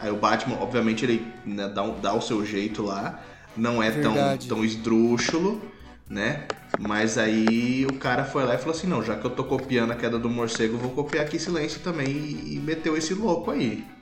[0.00, 3.22] aí o Batman, obviamente, ele né, dá, dá o seu jeito lá,
[3.56, 4.48] não é tão, Verdade.
[4.48, 5.60] tão esdrúxulo,
[6.08, 6.48] né?
[6.78, 9.92] Mas aí o cara foi lá e falou assim, não, já que eu tô copiando
[9.92, 13.95] a queda do morcego, vou copiar aqui silêncio também e, e meteu esse louco aí.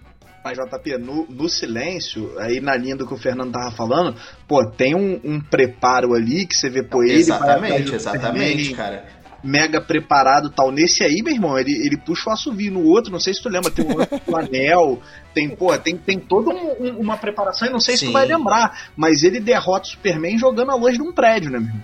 [0.44, 4.14] Mas, JP, no, no silêncio, aí na linha do que o Fernando tava falando,
[4.46, 7.14] pô, tem um, um preparo ali que você vê, pô, ele.
[7.14, 9.06] exatamente, exatamente, cara.
[9.42, 10.70] Mega preparado e tal.
[10.70, 12.72] Nesse aí, meu irmão, ele, ele puxa o assovio.
[12.72, 15.00] No outro, não sei se tu lembra, tem o lance do anel,
[15.34, 18.12] tem, pô, tem, tem toda um- um- uma preparação, e não sei se tu Sim.
[18.12, 21.68] vai lembrar, mas ele derrota o Superman jogando a luz de um prédio, né, meu
[21.68, 21.82] irmão?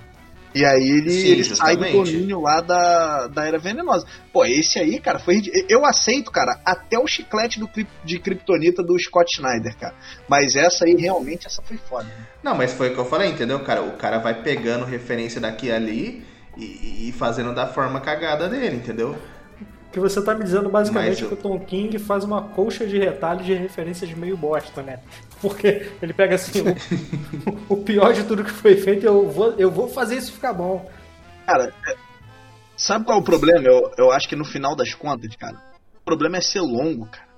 [0.53, 4.05] E aí ele, Sim, ele sai do domínio lá da, da Era Venenosa.
[4.32, 5.40] Pô, esse aí, cara, foi.
[5.68, 7.70] Eu aceito, cara, até o chiclete do,
[8.05, 9.94] de Kryptonita do Scott Snyder, cara.
[10.28, 12.05] Mas essa aí, realmente, essa foi foda.
[12.05, 12.26] né?
[12.42, 13.82] Não, mas foi o que eu falei, entendeu, cara?
[13.82, 16.24] O cara vai pegando referência daqui e ali
[16.57, 19.16] e, e fazendo da forma cagada dele, entendeu?
[19.92, 22.96] Que você tá me dizendo basicamente eu- que o Tom King faz uma colcha de
[22.98, 25.01] retalhos de referências meio bosta, né?
[25.41, 26.61] Porque ele pega assim,
[27.68, 30.53] o, o pior de tudo que foi feito, eu vou, eu vou fazer isso ficar
[30.53, 30.88] bom.
[31.47, 31.72] Cara,
[32.76, 33.66] sabe qual é o problema?
[33.66, 35.57] Eu, eu acho que no final das contas, cara,
[36.01, 37.30] o problema é ser longo, cara.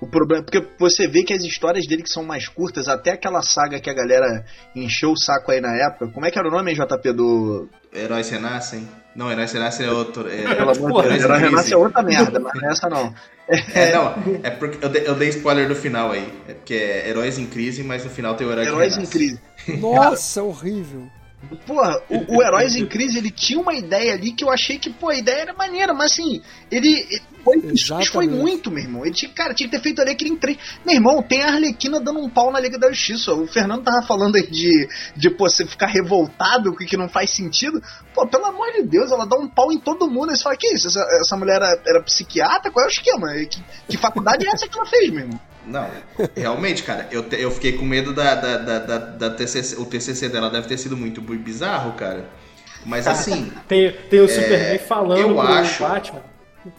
[0.00, 3.42] O problema, porque você vê que as histórias dele que são mais curtas, até aquela
[3.42, 4.44] saga que a galera
[4.74, 6.08] encheu o saco aí na época.
[6.08, 7.68] Como é que era o nome, hein, JP, do.
[7.92, 8.88] Heróis renascem?
[9.14, 10.28] Não, Heróis renascem é outro.
[10.28, 11.40] É, Pelo amor de Deus.
[11.40, 13.14] Renasce é outra merda, mas não é essa não.
[13.74, 16.32] É, não, é porque eu dei, eu dei spoiler do final aí.
[16.48, 19.12] É porque é Heróis em Crise, mas no final tem o Herói Heróis em renasce.
[19.12, 19.40] Crise.
[19.80, 21.06] Nossa, horrível.
[21.66, 24.90] Porra, o, o Heróis em Crise, ele tinha uma ideia ali que eu achei que,
[24.90, 26.40] pô, a ideia era maneira, mas assim,
[26.70, 26.88] ele.
[27.10, 27.60] ele- foi,
[28.12, 29.04] foi muito, meu irmão.
[29.04, 30.56] Ele tinha, cara, tinha que ter feito ali aquele em três.
[30.82, 33.34] Meu irmão, tem a Arlequina dando um pau na Liga da Justiça.
[33.34, 37.28] O Fernando tava falando aí de, de pô, você ficar revoltado, que, que não faz
[37.30, 37.82] sentido.
[38.14, 40.30] Pô, pelo amor de Deus, ela dá um pau em todo mundo.
[40.30, 40.88] Aí você fala, que isso?
[40.88, 42.70] Essa, essa mulher era, era psiquiatra?
[42.70, 43.28] Qual é o esquema?
[43.34, 45.40] Que, que faculdade é essa que ela fez, meu irmão?
[45.66, 45.88] Não,
[46.36, 49.76] realmente, cara, eu, te- eu fiquei com medo da, da, da, da, da TCC.
[49.80, 52.24] O TCC dela deve ter sido muito bizarro, cara.
[52.84, 56.20] Mas assim, Tem, tem o Superman falando eu pro acho- Batman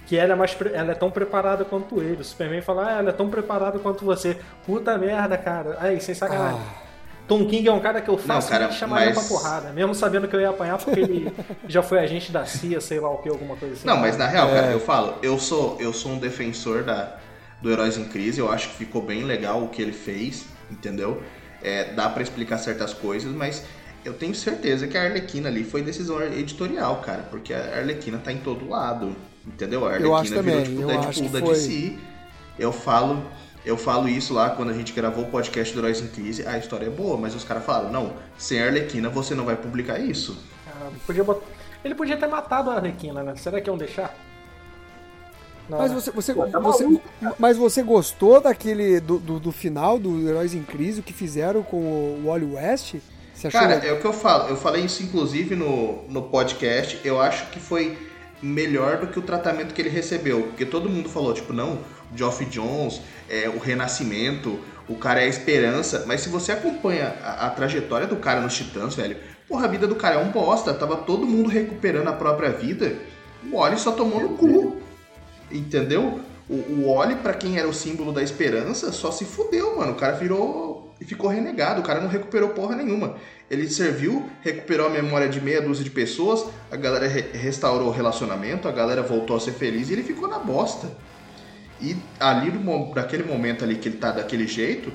[0.08, 2.22] que ela é, mais, ela é tão preparada quanto ele.
[2.22, 4.36] O Superman fala, ah, ela é tão preparada quanto você.
[4.66, 5.78] Puta merda, cara.
[5.80, 6.60] Aí, sem sacanagem.
[6.60, 6.82] Ah,
[7.28, 9.70] Tom King é um cara que eu faço cara, chamaria mas- pra porrada.
[9.74, 11.32] Mesmo sabendo que eu ia apanhar porque ele
[11.68, 13.86] já foi agente da CIA, sei lá o que, alguma coisa assim.
[13.88, 14.54] Não, mas na real, É.
[14.62, 17.18] cara, eu falo, eu sou, eu sou um defensor da,
[17.66, 21.24] do Heróis em Crise, eu acho que ficou bem legal o que ele fez, entendeu?
[21.64, 23.64] É, dá pra explicar certas coisas, mas
[24.06, 28.32] eu tenho certeza que a Arlequina ali foi decisão editorial, cara, porque a Arlequina tá
[28.32, 29.16] em todo lado,
[29.48, 29.84] entendeu?
[29.88, 31.54] A Arlequina acho também, virou tipo eu Deadpool acho da foi.
[31.56, 31.98] DC.
[32.60, 33.26] Eu falo,
[33.66, 36.60] eu falo isso lá quando a gente gravou o podcast do Heróis em Crise, a
[36.60, 39.98] história é boa, mas os caras falaram, não, sem a Arlequina você não vai publicar
[39.98, 40.38] isso.
[40.66, 41.42] Cara, podia bot-
[41.84, 43.36] Ele podia ter matado a Arlequina, né?
[43.38, 44.16] Será que iam deixar?
[45.70, 47.02] Não, Mas você, você, Pô, tá você-
[47.40, 51.64] mas você gostou daquele do, do, do final do Heróis em Crise, o que fizeram
[51.64, 52.96] com o Wally West?
[53.34, 53.90] Você achou Cara, legal?
[53.90, 54.50] é o que eu falo.
[54.50, 57.00] Eu falei isso inclusive no, no podcast.
[57.04, 57.98] Eu acho que foi
[58.42, 60.44] melhor do que o tratamento que ele recebeu.
[60.44, 61.80] Porque todo mundo falou, tipo, não,
[62.16, 66.06] Geoff Jones, é, o renascimento, o cara é a esperança.
[66.08, 69.18] Mas se você acompanha a, a trajetória do cara nos Titãs, velho,
[69.50, 70.74] porra, a vida do cara é um bosta.
[70.74, 72.96] Tava todo mundo recuperando a própria vida.
[73.52, 74.75] O Wally só tomou no cu.
[75.58, 76.20] Entendeu?
[76.50, 79.94] O, o Wally, pra quem era o símbolo da esperança, só se fudeu, mano.
[79.94, 81.82] O cara virou e ficou renegado.
[81.82, 83.16] O cara não recuperou porra nenhuma.
[83.50, 87.92] Ele serviu, recuperou a memória de meia dúzia de pessoas, a galera re- restaurou o
[87.92, 90.92] relacionamento, a galera voltou a ser feliz e ele ficou na bosta.
[91.82, 92.52] E ali,
[92.96, 94.92] naquele momento ali que ele tá daquele jeito,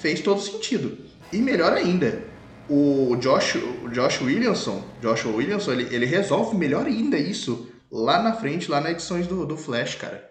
[0.00, 0.98] fez todo sentido.
[1.32, 2.22] E melhor ainda,
[2.68, 8.32] o Josh, o Josh Williamson, Joshua Williamson, ele, ele resolve melhor ainda isso lá na
[8.32, 10.28] frente, lá nas edições do, do Flash, cara.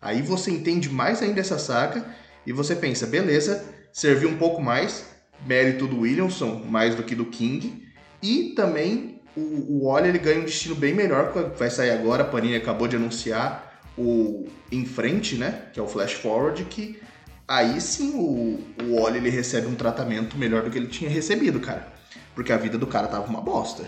[0.00, 2.02] Aí você entende mais ainda essa saga
[2.46, 3.62] e você pensa, beleza,
[3.92, 5.04] serviu um pouco mais,
[5.46, 7.86] mérito do Williamson mais do que do King.
[8.22, 12.56] E também o, o ele ganha um destino bem melhor, vai sair agora, a Panini
[12.56, 16.98] acabou de anunciar o Em Frente, né, que é o Flash Forward, que
[17.46, 21.92] aí sim o, o ele recebe um tratamento melhor do que ele tinha recebido, cara.
[22.34, 23.86] Porque a vida do cara tava uma bosta.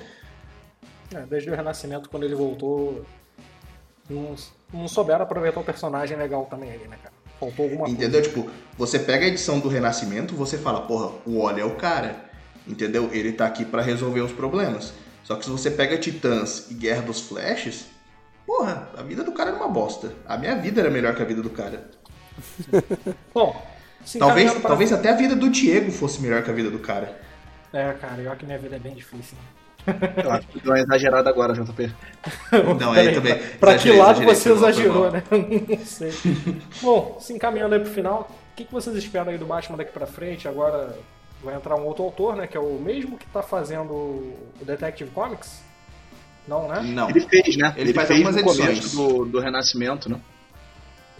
[1.14, 3.04] É, desde o Renascimento, quando ele voltou,
[4.08, 4.34] não,
[4.72, 7.14] não souberam aproveitar o personagem legal também ali, né, cara?
[7.38, 8.22] Faltou alguma Entendeu?
[8.22, 8.28] coisa.
[8.28, 12.30] Tipo, você pega a edição do Renascimento, você fala, porra, o Oli é o cara.
[12.66, 13.10] Entendeu?
[13.12, 14.92] Ele tá aqui pra resolver os problemas.
[15.24, 17.86] Só que se você pega Titãs e Guerra dos Flashes,
[18.46, 20.12] porra, a vida do cara era uma bosta.
[20.26, 21.90] A minha vida era melhor que a vida do cara.
[23.34, 23.60] Bom,
[24.18, 27.20] Talvez, talvez até a vida do Diego fosse melhor que a vida do cara.
[27.72, 29.36] É, cara, eu que minha vida é bem difícil.
[30.24, 31.92] Eu acho que deu uma exagerada agora, JP.
[32.80, 33.34] Não, é Peraí, também.
[33.36, 35.22] Pra, pra que lado exagerei, você exagerou, né?
[35.30, 36.12] Não sei.
[36.80, 39.92] Bom, se encaminhando aí pro final, o que, que vocês esperam aí do Batman daqui
[39.92, 40.46] pra frente?
[40.46, 40.96] Agora
[41.42, 42.46] vai entrar um outro autor, né?
[42.46, 45.60] Que é o mesmo que tá fazendo o Detective Comics?
[46.46, 46.80] Não, né?
[46.82, 47.08] Não.
[47.10, 47.72] Ele fez, né?
[47.76, 48.92] Ele faz fez algumas edições.
[48.92, 50.20] do, do Renascimento, né?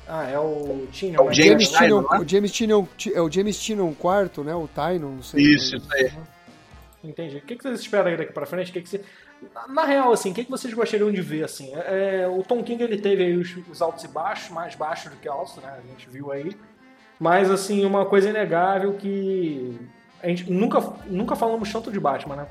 [0.07, 1.35] Ah, é o Tinion, É o né?
[1.35, 2.19] James James Tynion, Tynion, né?
[2.19, 4.55] o James Tynion, é o James Tynion quarto, né?
[4.55, 5.43] O Tynion, não sei.
[5.43, 6.13] Isso, isso aí.
[7.03, 7.39] Entendi.
[7.39, 8.71] O que, vocês esperam aí daqui pra frente?
[8.71, 9.05] O que que você...
[9.69, 11.73] Na- real, assim, o que, vocês gostariam de ver, assim?
[11.75, 15.17] É, o Tom King, ele teve aí os, os altos e baixos, mais baixos do
[15.17, 15.79] que altos, né?
[15.79, 16.57] A gente viu aí.
[17.19, 19.79] Mas, assim, uma coisa inegável que...
[20.23, 22.47] A gente nunca, nunca falamos tanto de Batman, né?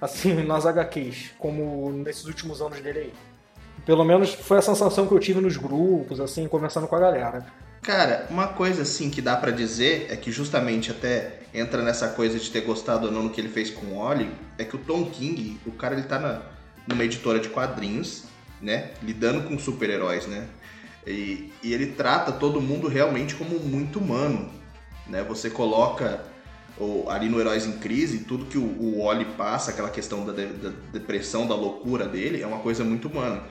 [0.00, 3.12] Assim, nas HQs, como nesses últimos anos dele aí.
[3.86, 7.46] Pelo menos foi a sensação que eu tive nos grupos, assim, conversando com a galera.
[7.82, 12.38] Cara, uma coisa assim que dá pra dizer é que justamente até entra nessa coisa
[12.38, 14.28] de ter gostado ou não no que ele fez com o Oli,
[14.58, 16.42] é que o Tom King, o cara ele tá na,
[16.86, 18.24] numa editora de quadrinhos,
[18.60, 20.46] né, lidando com super-heróis, né?
[21.06, 24.50] E, e ele trata todo mundo realmente como muito humano,
[25.06, 25.22] né?
[25.22, 26.24] Você coloca
[26.78, 30.32] o- ali no Heróis em Crise, tudo que o, o Oli passa, aquela questão da,
[30.32, 33.42] de- da depressão, da loucura dele, é uma coisa muito humana.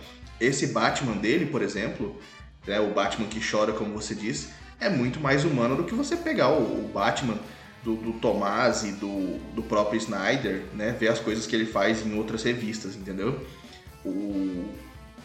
[0.42, 2.18] Esse Batman dele, por exemplo,
[2.66, 4.50] né, o Batman que chora, como você disse,
[4.80, 7.38] é muito mais humano do que você pegar o, o Batman
[7.84, 10.96] do, do Tomás e do, do próprio Snyder, né?
[10.98, 13.46] Ver as coisas que ele faz em outras revistas, entendeu?
[14.06, 14.66] O...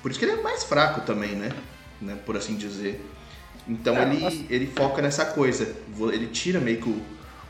[0.02, 1.52] Por isso que ele é mais fraco também, né?
[2.00, 2.16] né?
[2.26, 3.04] Por assim dizer.
[3.66, 5.72] Então É, ele, ele foca nessa coisa.
[6.12, 7.02] Ele tira meio que o,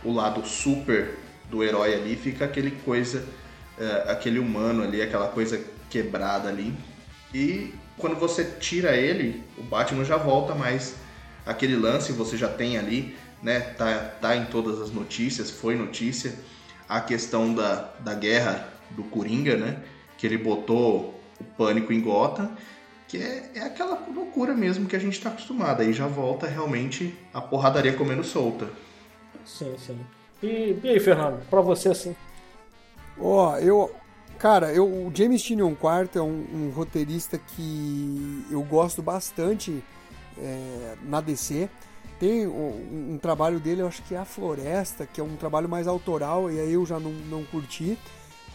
[0.05, 1.19] o lado super
[1.51, 3.25] do herói ali, fica aquele coisa,
[3.79, 6.75] é, aquele humano ali, aquela coisa quebrada ali.
[7.33, 10.97] E quando você tira ele, o Batman já volta mais
[11.47, 13.61] aquele lance, você já tem ali, né?
[13.61, 16.35] Tá, tá em todas as notícias, foi notícia,
[16.89, 19.83] a questão da, da guerra do Coringa, né?
[20.17, 22.57] Que ele botou o pânico em Gotham,
[23.07, 25.83] que é, é aquela loucura mesmo que a gente tá acostumado.
[25.83, 28.69] Aí já volta realmente a porradaria comendo solta.
[29.45, 29.99] Sim, sim.
[30.43, 32.15] E, e aí, Fernando, pra você, assim,
[33.21, 33.91] Ó, eu.
[34.39, 39.83] Cara, eu, o James Tynion IV é um, um roteirista que eu gosto bastante
[40.39, 41.69] é, na DC.
[42.19, 45.69] Tem um, um trabalho dele, eu acho que é A Floresta, que é um trabalho
[45.69, 47.97] mais autoral, e aí eu já não, não curti.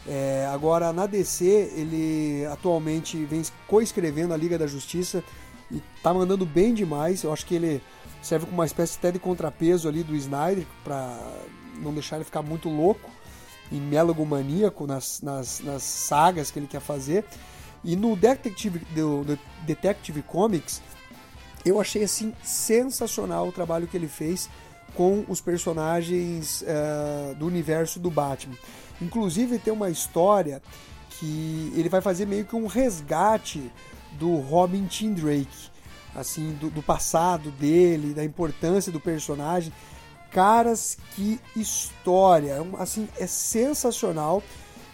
[0.06, 1.46] É, agora, na DC,
[1.76, 5.24] ele atualmente vem coescrevendo a Liga da Justiça
[5.72, 7.24] e tá mandando bem demais.
[7.24, 7.82] Eu acho que ele
[8.22, 11.18] serve como uma espécie até de contrapeso ali do Snyder, pra
[11.82, 13.10] não deixar ele ficar muito louco
[13.72, 17.24] e melogomaníaco nas, nas, nas sagas que ele quer fazer.
[17.84, 20.82] E no Detective, do, do Detective Comics,
[21.66, 24.50] eu achei assim sensacional o trabalho que ele fez
[24.96, 28.56] com os personagens eh, do universo do Batman.
[29.02, 30.62] Inclusive tem uma história
[31.10, 33.72] que ele vai fazer meio que um resgate
[34.14, 35.70] do Robin Tim Drake,
[36.16, 39.74] assim, do, do passado dele, da importância do personagem.
[40.32, 42.52] Caras, que história!
[42.52, 44.44] É Assim, é sensacional.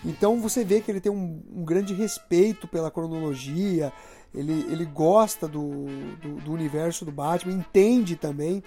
[0.03, 3.91] Então você vê que ele tem um, um grande respeito pela cronologia,
[4.33, 5.85] ele, ele gosta do,
[6.21, 8.63] do, do universo do Batman, entende também.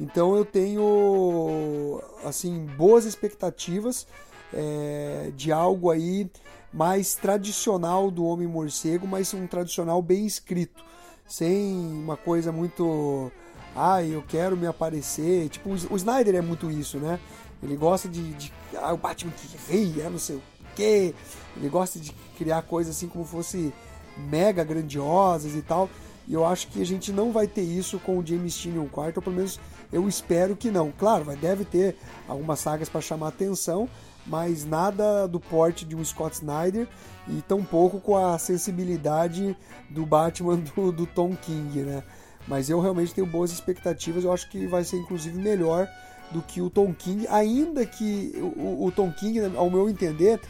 [0.00, 4.06] Então eu tenho assim boas expectativas
[4.52, 6.28] é, de algo aí
[6.72, 10.84] mais tradicional do Homem Morcego, mas um tradicional bem escrito,
[11.28, 13.30] sem uma coisa muito
[13.76, 15.48] ah, eu quero me aparecer.
[15.48, 17.18] Tipo, o Snyder é muito isso, né?
[17.62, 18.32] Ele gosta de.
[18.34, 20.42] de ah, o Batman que rei, é não sei o
[20.74, 21.14] quê.
[21.56, 23.72] Ele gosta de criar coisas assim como fosse
[24.16, 25.88] mega grandiosas e tal.
[26.26, 29.12] E eu acho que a gente não vai ter isso com o James Tynion IV,
[29.16, 29.60] ou pelo menos
[29.92, 30.90] eu espero que não.
[30.90, 31.96] Claro, vai, deve ter
[32.26, 33.88] algumas sagas para chamar atenção,
[34.26, 36.88] mas nada do porte de um Scott Snyder
[37.28, 39.56] e tampouco com a sensibilidade
[39.90, 42.02] do Batman do, do Tom King, né?
[42.48, 44.24] Mas eu realmente tenho boas expectativas.
[44.24, 45.88] Eu acho que vai ser inclusive melhor
[46.30, 50.40] do que o Tom King, ainda que o, o Tom King, ao meu entender,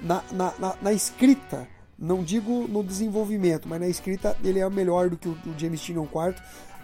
[0.00, 1.66] na, na, na, na escrita,
[1.98, 5.80] não digo no desenvolvimento, mas na escrita ele é melhor do que o, o James
[5.80, 6.36] Tynion IV.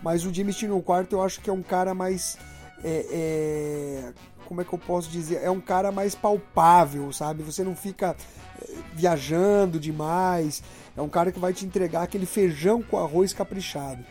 [0.02, 2.38] Mas o James Tynion IV eu acho que é um cara mais.
[2.82, 4.12] é, é,
[4.46, 5.40] como é que eu posso dizer?
[5.44, 7.42] É um cara mais palpável, sabe?
[7.44, 8.16] Você não fica
[8.60, 10.62] é, viajando demais.
[10.96, 14.04] É um cara que vai te entregar aquele feijão com arroz caprichado.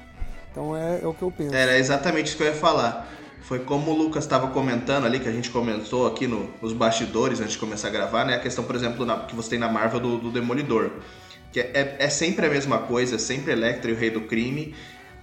[0.51, 1.53] Então é, é o que eu penso.
[1.53, 3.07] Era exatamente isso que eu ia falar.
[3.49, 7.41] Foi como o Lucas estava comentando ali, que a gente comentou aqui no, nos bastidores
[7.41, 8.35] antes de começar a gravar, né?
[8.35, 10.91] A questão, por exemplo, na, que você tem na Marvel do, do Demolidor.
[11.51, 14.75] Que é, é, sempre a mesma coisa, é sempre Electra e o Rei do Crime,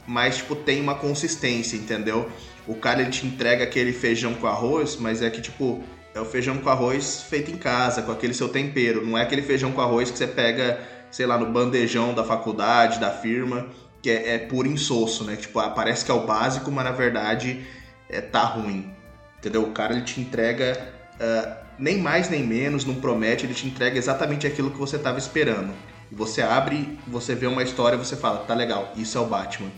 [0.09, 2.29] mas, tipo, tem uma consistência, entendeu?
[2.66, 6.24] O cara, ele te entrega aquele feijão com arroz, mas é que, tipo, é o
[6.24, 9.07] feijão com arroz feito em casa, com aquele seu tempero.
[9.07, 10.81] Não é aquele feijão com arroz que você pega,
[11.12, 13.68] sei lá, no bandejão da faculdade, da firma,
[14.03, 15.37] que é, é puro insosso, né?
[15.37, 17.64] Tipo, ah, parece que é o básico, mas na verdade
[18.09, 18.92] é, tá ruim.
[19.38, 19.62] Entendeu?
[19.62, 23.98] O cara ele te entrega uh, nem mais nem menos, não promete, ele te entrega
[23.98, 25.72] exatamente aquilo que você estava esperando.
[26.11, 29.70] E você abre, você vê uma história, você fala, tá legal, isso é o Batman.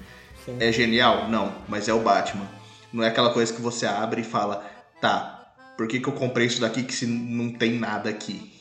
[0.44, 0.56] Sim.
[0.60, 1.28] É genial?
[1.28, 2.46] Não, mas é o Batman.
[2.92, 4.64] Não é aquela coisa que você abre e fala,
[5.00, 8.52] tá, por que, que eu comprei isso daqui que se não tem nada aqui?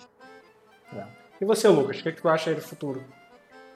[0.93, 1.03] É.
[1.41, 3.03] E você, Lucas, o que, que tu acha aí do futuro?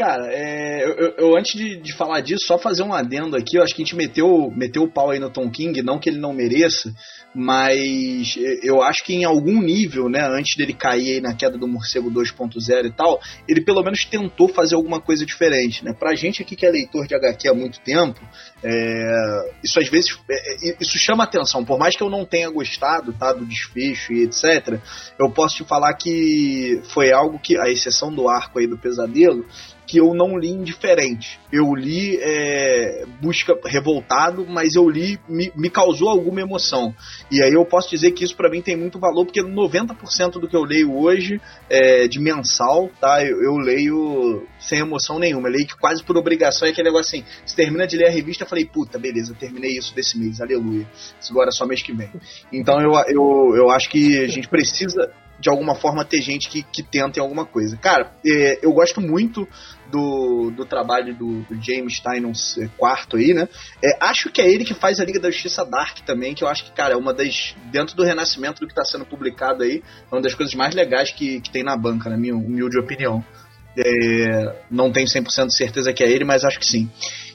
[0.02, 3.58] Cara, é, eu, eu, antes de, de, falar disso, só fazer um adendo aqui.
[3.58, 6.10] Eu acho que a gente meteu, meteu o pau aí no Tom King, não que
[6.10, 6.92] ele não mereça,
[7.36, 12.10] mas eu acho que em algum nível, né, antes dele cair na queda do Morcego
[12.10, 15.86] 2.0 e tal, ele pelo menos tentou fazer alguma coisa diferente.
[15.86, 15.94] Né?
[15.94, 18.20] Pra gente aqui que é leitor de HQ há muito tempo,
[18.64, 21.64] é, isso às vezes é, é isso chama atenção.
[21.64, 24.80] Por mais que eu não tenha gostado tá, do desfecho e etc.,
[25.20, 29.46] eu posso te falar que foi algo que, a exceção do arco aí do pesadelo,
[29.92, 31.38] que eu não li indiferente.
[31.52, 36.96] Eu li é, busca revoltado, mas eu li me, me, causou alguma emoção.
[37.30, 40.48] E aí eu posso dizer que isso para mim tem muito valor, porque 90% do
[40.48, 43.22] que eu leio hoje é, de mensal, tá?
[43.22, 45.50] Eu, eu, leio sem emoção nenhuma.
[45.50, 47.28] Eu leio que quase por obrigação é aquele negócio assim.
[47.46, 50.88] Se termina de ler a revista, eu falei, puta, beleza, terminei isso desse mês, aleluia.
[51.30, 52.10] Agora é só mês que vem.
[52.50, 55.12] Então eu, eu, eu acho que a gente precisa
[55.42, 57.76] de alguma forma ter gente que, que tenta em alguma coisa.
[57.76, 59.48] Cara, é, eu gosto muito
[59.92, 63.50] do, do trabalho do, do James Tynion é, quarto aí, né?
[63.84, 66.48] É, acho que é ele que faz a Liga da Justiça Dark também, que eu
[66.48, 67.56] acho que, cara, é uma das.
[67.72, 71.12] Dentro do renascimento do que está sendo publicado aí, é uma das coisas mais legais
[71.12, 73.26] que, que tem na banca, na minha humilde opinião.
[73.76, 76.90] É, não tenho 100% de certeza que é ele, mas acho que sim.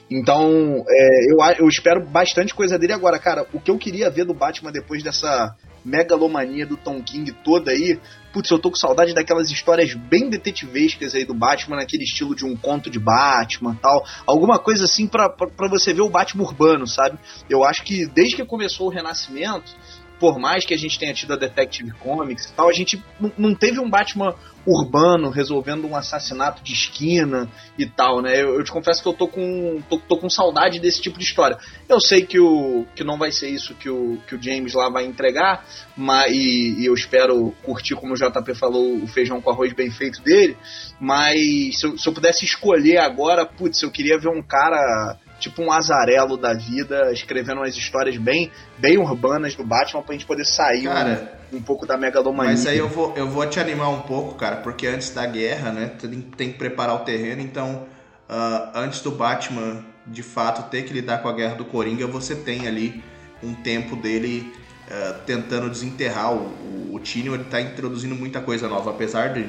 [0.09, 3.45] Então, é, eu, eu espero bastante coisa dele agora, cara.
[3.53, 5.55] O que eu queria ver do Batman depois dessa
[5.87, 7.99] megalomania do Tom King toda aí.
[8.33, 12.45] Putz, eu tô com saudade daquelas histórias bem detetivescas aí do Batman, naquele estilo de
[12.45, 14.05] um conto de Batman tal.
[14.25, 15.33] Alguma coisa assim para
[15.69, 17.17] você ver o Batman urbano, sabe?
[17.49, 19.73] Eu acho que desde que começou o Renascimento,
[20.19, 23.03] por mais que a gente tenha tido a Detective Comics e tal, a gente
[23.37, 28.41] não teve um Batman urbano resolvendo um assassinato de esquina e tal, né?
[28.41, 31.23] Eu, eu te confesso que eu tô com, tô, tô, com saudade desse tipo de
[31.23, 31.57] história.
[31.87, 34.89] Eu sei que, o, que não vai ser isso que o, que o James lá
[34.89, 35.65] vai entregar,
[35.95, 39.89] mas, e, e eu espero curtir, como o JP falou, o feijão com arroz bem
[39.89, 40.57] feito dele,
[40.99, 45.61] mas se eu, se eu pudesse escolher agora, putz, eu queria ver um cara tipo
[45.61, 50.45] um azarelo da vida, escrevendo umas histórias bem, bem urbanas do Batman pra gente poder
[50.45, 52.51] sair cara, um, um pouco da megalomania.
[52.51, 55.71] Mas aí eu vou, eu vou te animar um pouco, cara, porque antes da guerra,
[55.71, 57.85] né, tem, tem que preparar o terreno, então
[58.29, 62.35] uh, antes do Batman de fato ter que lidar com a guerra do Coringa, você
[62.35, 63.03] tem ali
[63.43, 64.53] um tempo dele
[64.87, 69.47] uh, tentando desenterrar o, o, o Tino, ele tá introduzindo muita coisa nova, apesar de,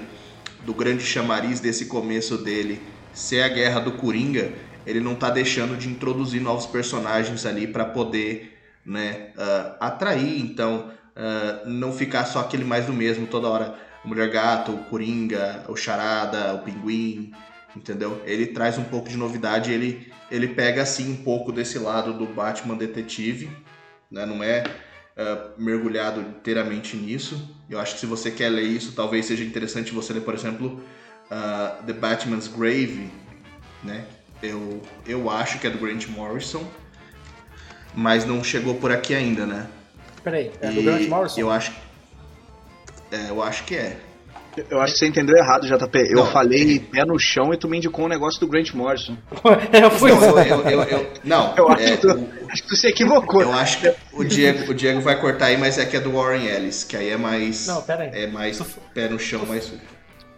[0.65, 2.83] do grande chamariz desse começo dele
[3.13, 4.53] ser a guerra do Coringa,
[4.89, 10.91] ele não está deixando de introduzir novos personagens ali para poder né, uh, atrair, então
[11.15, 13.75] uh, não ficar só aquele mais do mesmo toda hora.
[14.03, 17.33] O Mulher Gato, o Coringa, o Charada, o Pinguim,
[17.77, 18.23] entendeu?
[18.25, 22.25] Ele traz um pouco de novidade, ele, ele pega assim um pouco desse lado do
[22.25, 23.51] Batman detetive,
[24.11, 24.25] né?
[24.25, 24.65] não é
[25.19, 27.55] uh, mergulhado inteiramente nisso.
[27.69, 30.83] Eu acho que se você quer ler isso, talvez seja interessante você ler, por exemplo,
[31.87, 33.11] The Batman's Grave,
[33.85, 34.07] né?
[34.43, 36.65] Eu, eu acho que é do Grant Morrison,
[37.95, 39.67] mas não chegou por aqui ainda, né?
[40.23, 41.41] Peraí, é do Grant Morrison?
[41.41, 41.73] Eu acho,
[43.11, 43.97] é, eu acho que é.
[44.71, 45.99] Eu acho que você entendeu errado, JP.
[46.11, 46.79] Eu não, falei é...
[46.79, 49.17] pé no chão e tu me indicou um negócio do Grant Morrison.
[49.73, 52.69] é, foi não, eu, eu, eu, não, eu acho, é, que tu, o, acho que
[52.69, 53.43] tu se equivocou.
[53.43, 56.13] Eu acho que o Diego, o Diego vai cortar aí, mas é que é do
[56.13, 57.67] Warren Ellis, que aí é mais.
[57.67, 58.11] Não, pera aí.
[58.13, 58.61] É mais
[58.93, 59.73] pé no chão, mais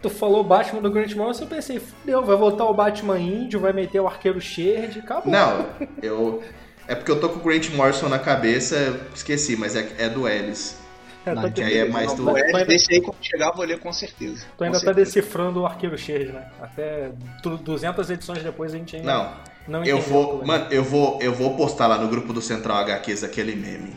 [0.01, 3.71] tu falou Batman do Grant Morrison, eu pensei, fudeu, vai voltar o Batman índio, vai
[3.71, 5.31] meter o arqueiro Sherd, acabou.
[5.31, 5.67] Não,
[6.01, 6.43] eu.
[6.87, 10.27] É porque eu tô com o Grant Morrison na cabeça, esqueci, mas é, é do
[10.27, 10.81] Ellis.
[11.25, 12.27] É, não, que aí é mais do.
[12.29, 12.65] Ainda...
[12.65, 14.45] Desse aí, quando chegar, vou ler com certeza.
[14.57, 15.19] Tu ainda com tá certeza.
[15.19, 16.49] decifrando o arqueiro Sherd, né?
[16.59, 17.11] Até
[17.43, 19.13] 200 edições depois a gente ainda.
[19.13, 19.51] Não.
[19.67, 23.23] Não eu vou, mano, eu vou, eu vou postar lá no grupo do Central HQs
[23.23, 23.95] aquele meme.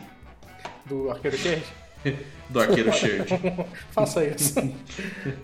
[0.85, 1.63] Do arqueiro Sherd?
[2.49, 3.27] do arqueiro Shield.
[3.91, 4.59] Faça isso.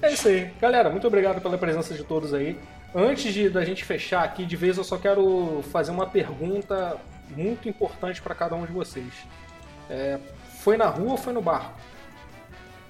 [0.01, 0.51] é isso aí.
[0.61, 2.57] Galera, muito obrigado pela presença de todos aí.
[2.93, 6.97] Antes de da gente fechar aqui de vez, eu só quero fazer uma pergunta
[7.35, 9.13] muito importante para cada um de vocês.
[9.89, 10.19] É,
[10.59, 11.73] foi na rua ou foi no barco?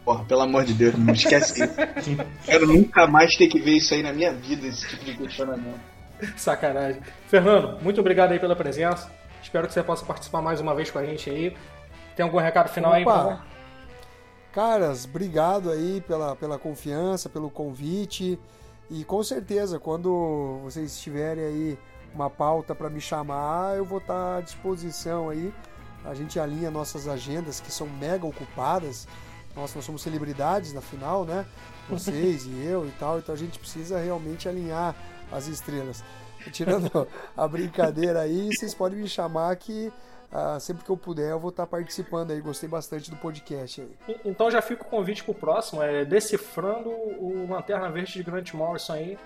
[0.03, 1.76] Porra, pelo amor de Deus, não esquece isso.
[2.43, 5.80] Quero nunca mais ter que ver isso aí na minha vida, esse tipo de questionamento.
[6.36, 7.01] Sacanagem.
[7.28, 9.12] Fernando, muito obrigado aí pela presença.
[9.43, 11.55] Espero que você possa participar mais uma vez com a gente aí.
[12.16, 13.03] Tem algum recado final aí?
[13.03, 13.43] Opa.
[14.51, 18.37] Caras, obrigado aí pela, pela confiança, pelo convite.
[18.89, 21.79] E com certeza, quando vocês tiverem aí
[22.13, 25.53] uma pauta para me chamar, eu vou estar à disposição aí.
[26.03, 29.07] A gente alinha nossas agendas que são mega ocupadas.
[29.55, 31.45] Nós somos celebridades na final, né?
[31.89, 34.93] Vocês e eu e tal, então a gente precisa realmente alinhar
[35.31, 36.03] as estrelas.
[36.51, 39.93] Tirando a brincadeira aí, vocês podem me chamar que
[40.32, 42.39] ah, sempre que eu puder eu vou estar participando aí.
[42.39, 44.15] Gostei bastante do podcast aí.
[44.23, 48.93] Então já fica o convite pro próximo, é decifrando o Lanterna Verde de Grant Morrison
[48.93, 49.17] aí.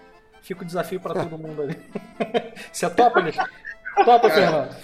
[0.41, 1.79] Fica o desafio para todo mundo ali.
[2.71, 3.37] Você topa, Alex?
[4.03, 4.75] Topa, Fernando?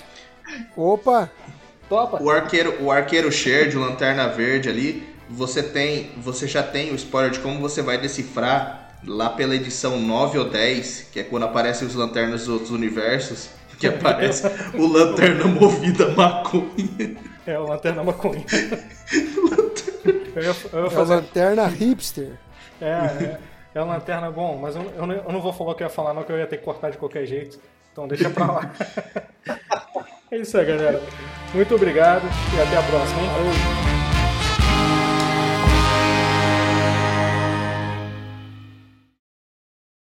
[0.76, 1.30] Opa!
[1.90, 2.22] Topa?
[2.22, 6.96] O arqueiro, o arqueiro Share de Lanterna Verde ali, você tem, você já tem o
[6.96, 11.44] spoiler de como você vai decifrar lá pela edição 9 ou 10, que é quando
[11.44, 13.50] aparecem os lanternas dos outros universos,
[13.82, 17.18] que aparece o lanterna movida maconha.
[17.48, 18.46] É, o lanterna maconha.
[20.36, 21.14] eu ia, eu ia fazer...
[21.14, 22.30] É lanterna hipster.
[22.80, 23.40] É, é,
[23.74, 25.88] é a lanterna bom, mas eu, eu, não, eu não vou falar o que eu
[25.88, 27.60] ia falar, não, que eu ia ter que cortar de qualquer jeito.
[27.92, 28.72] Então deixa pra lá.
[30.32, 31.02] é isso aí, galera.
[31.54, 32.24] Muito obrigado
[32.56, 34.01] e até a próxima, hein?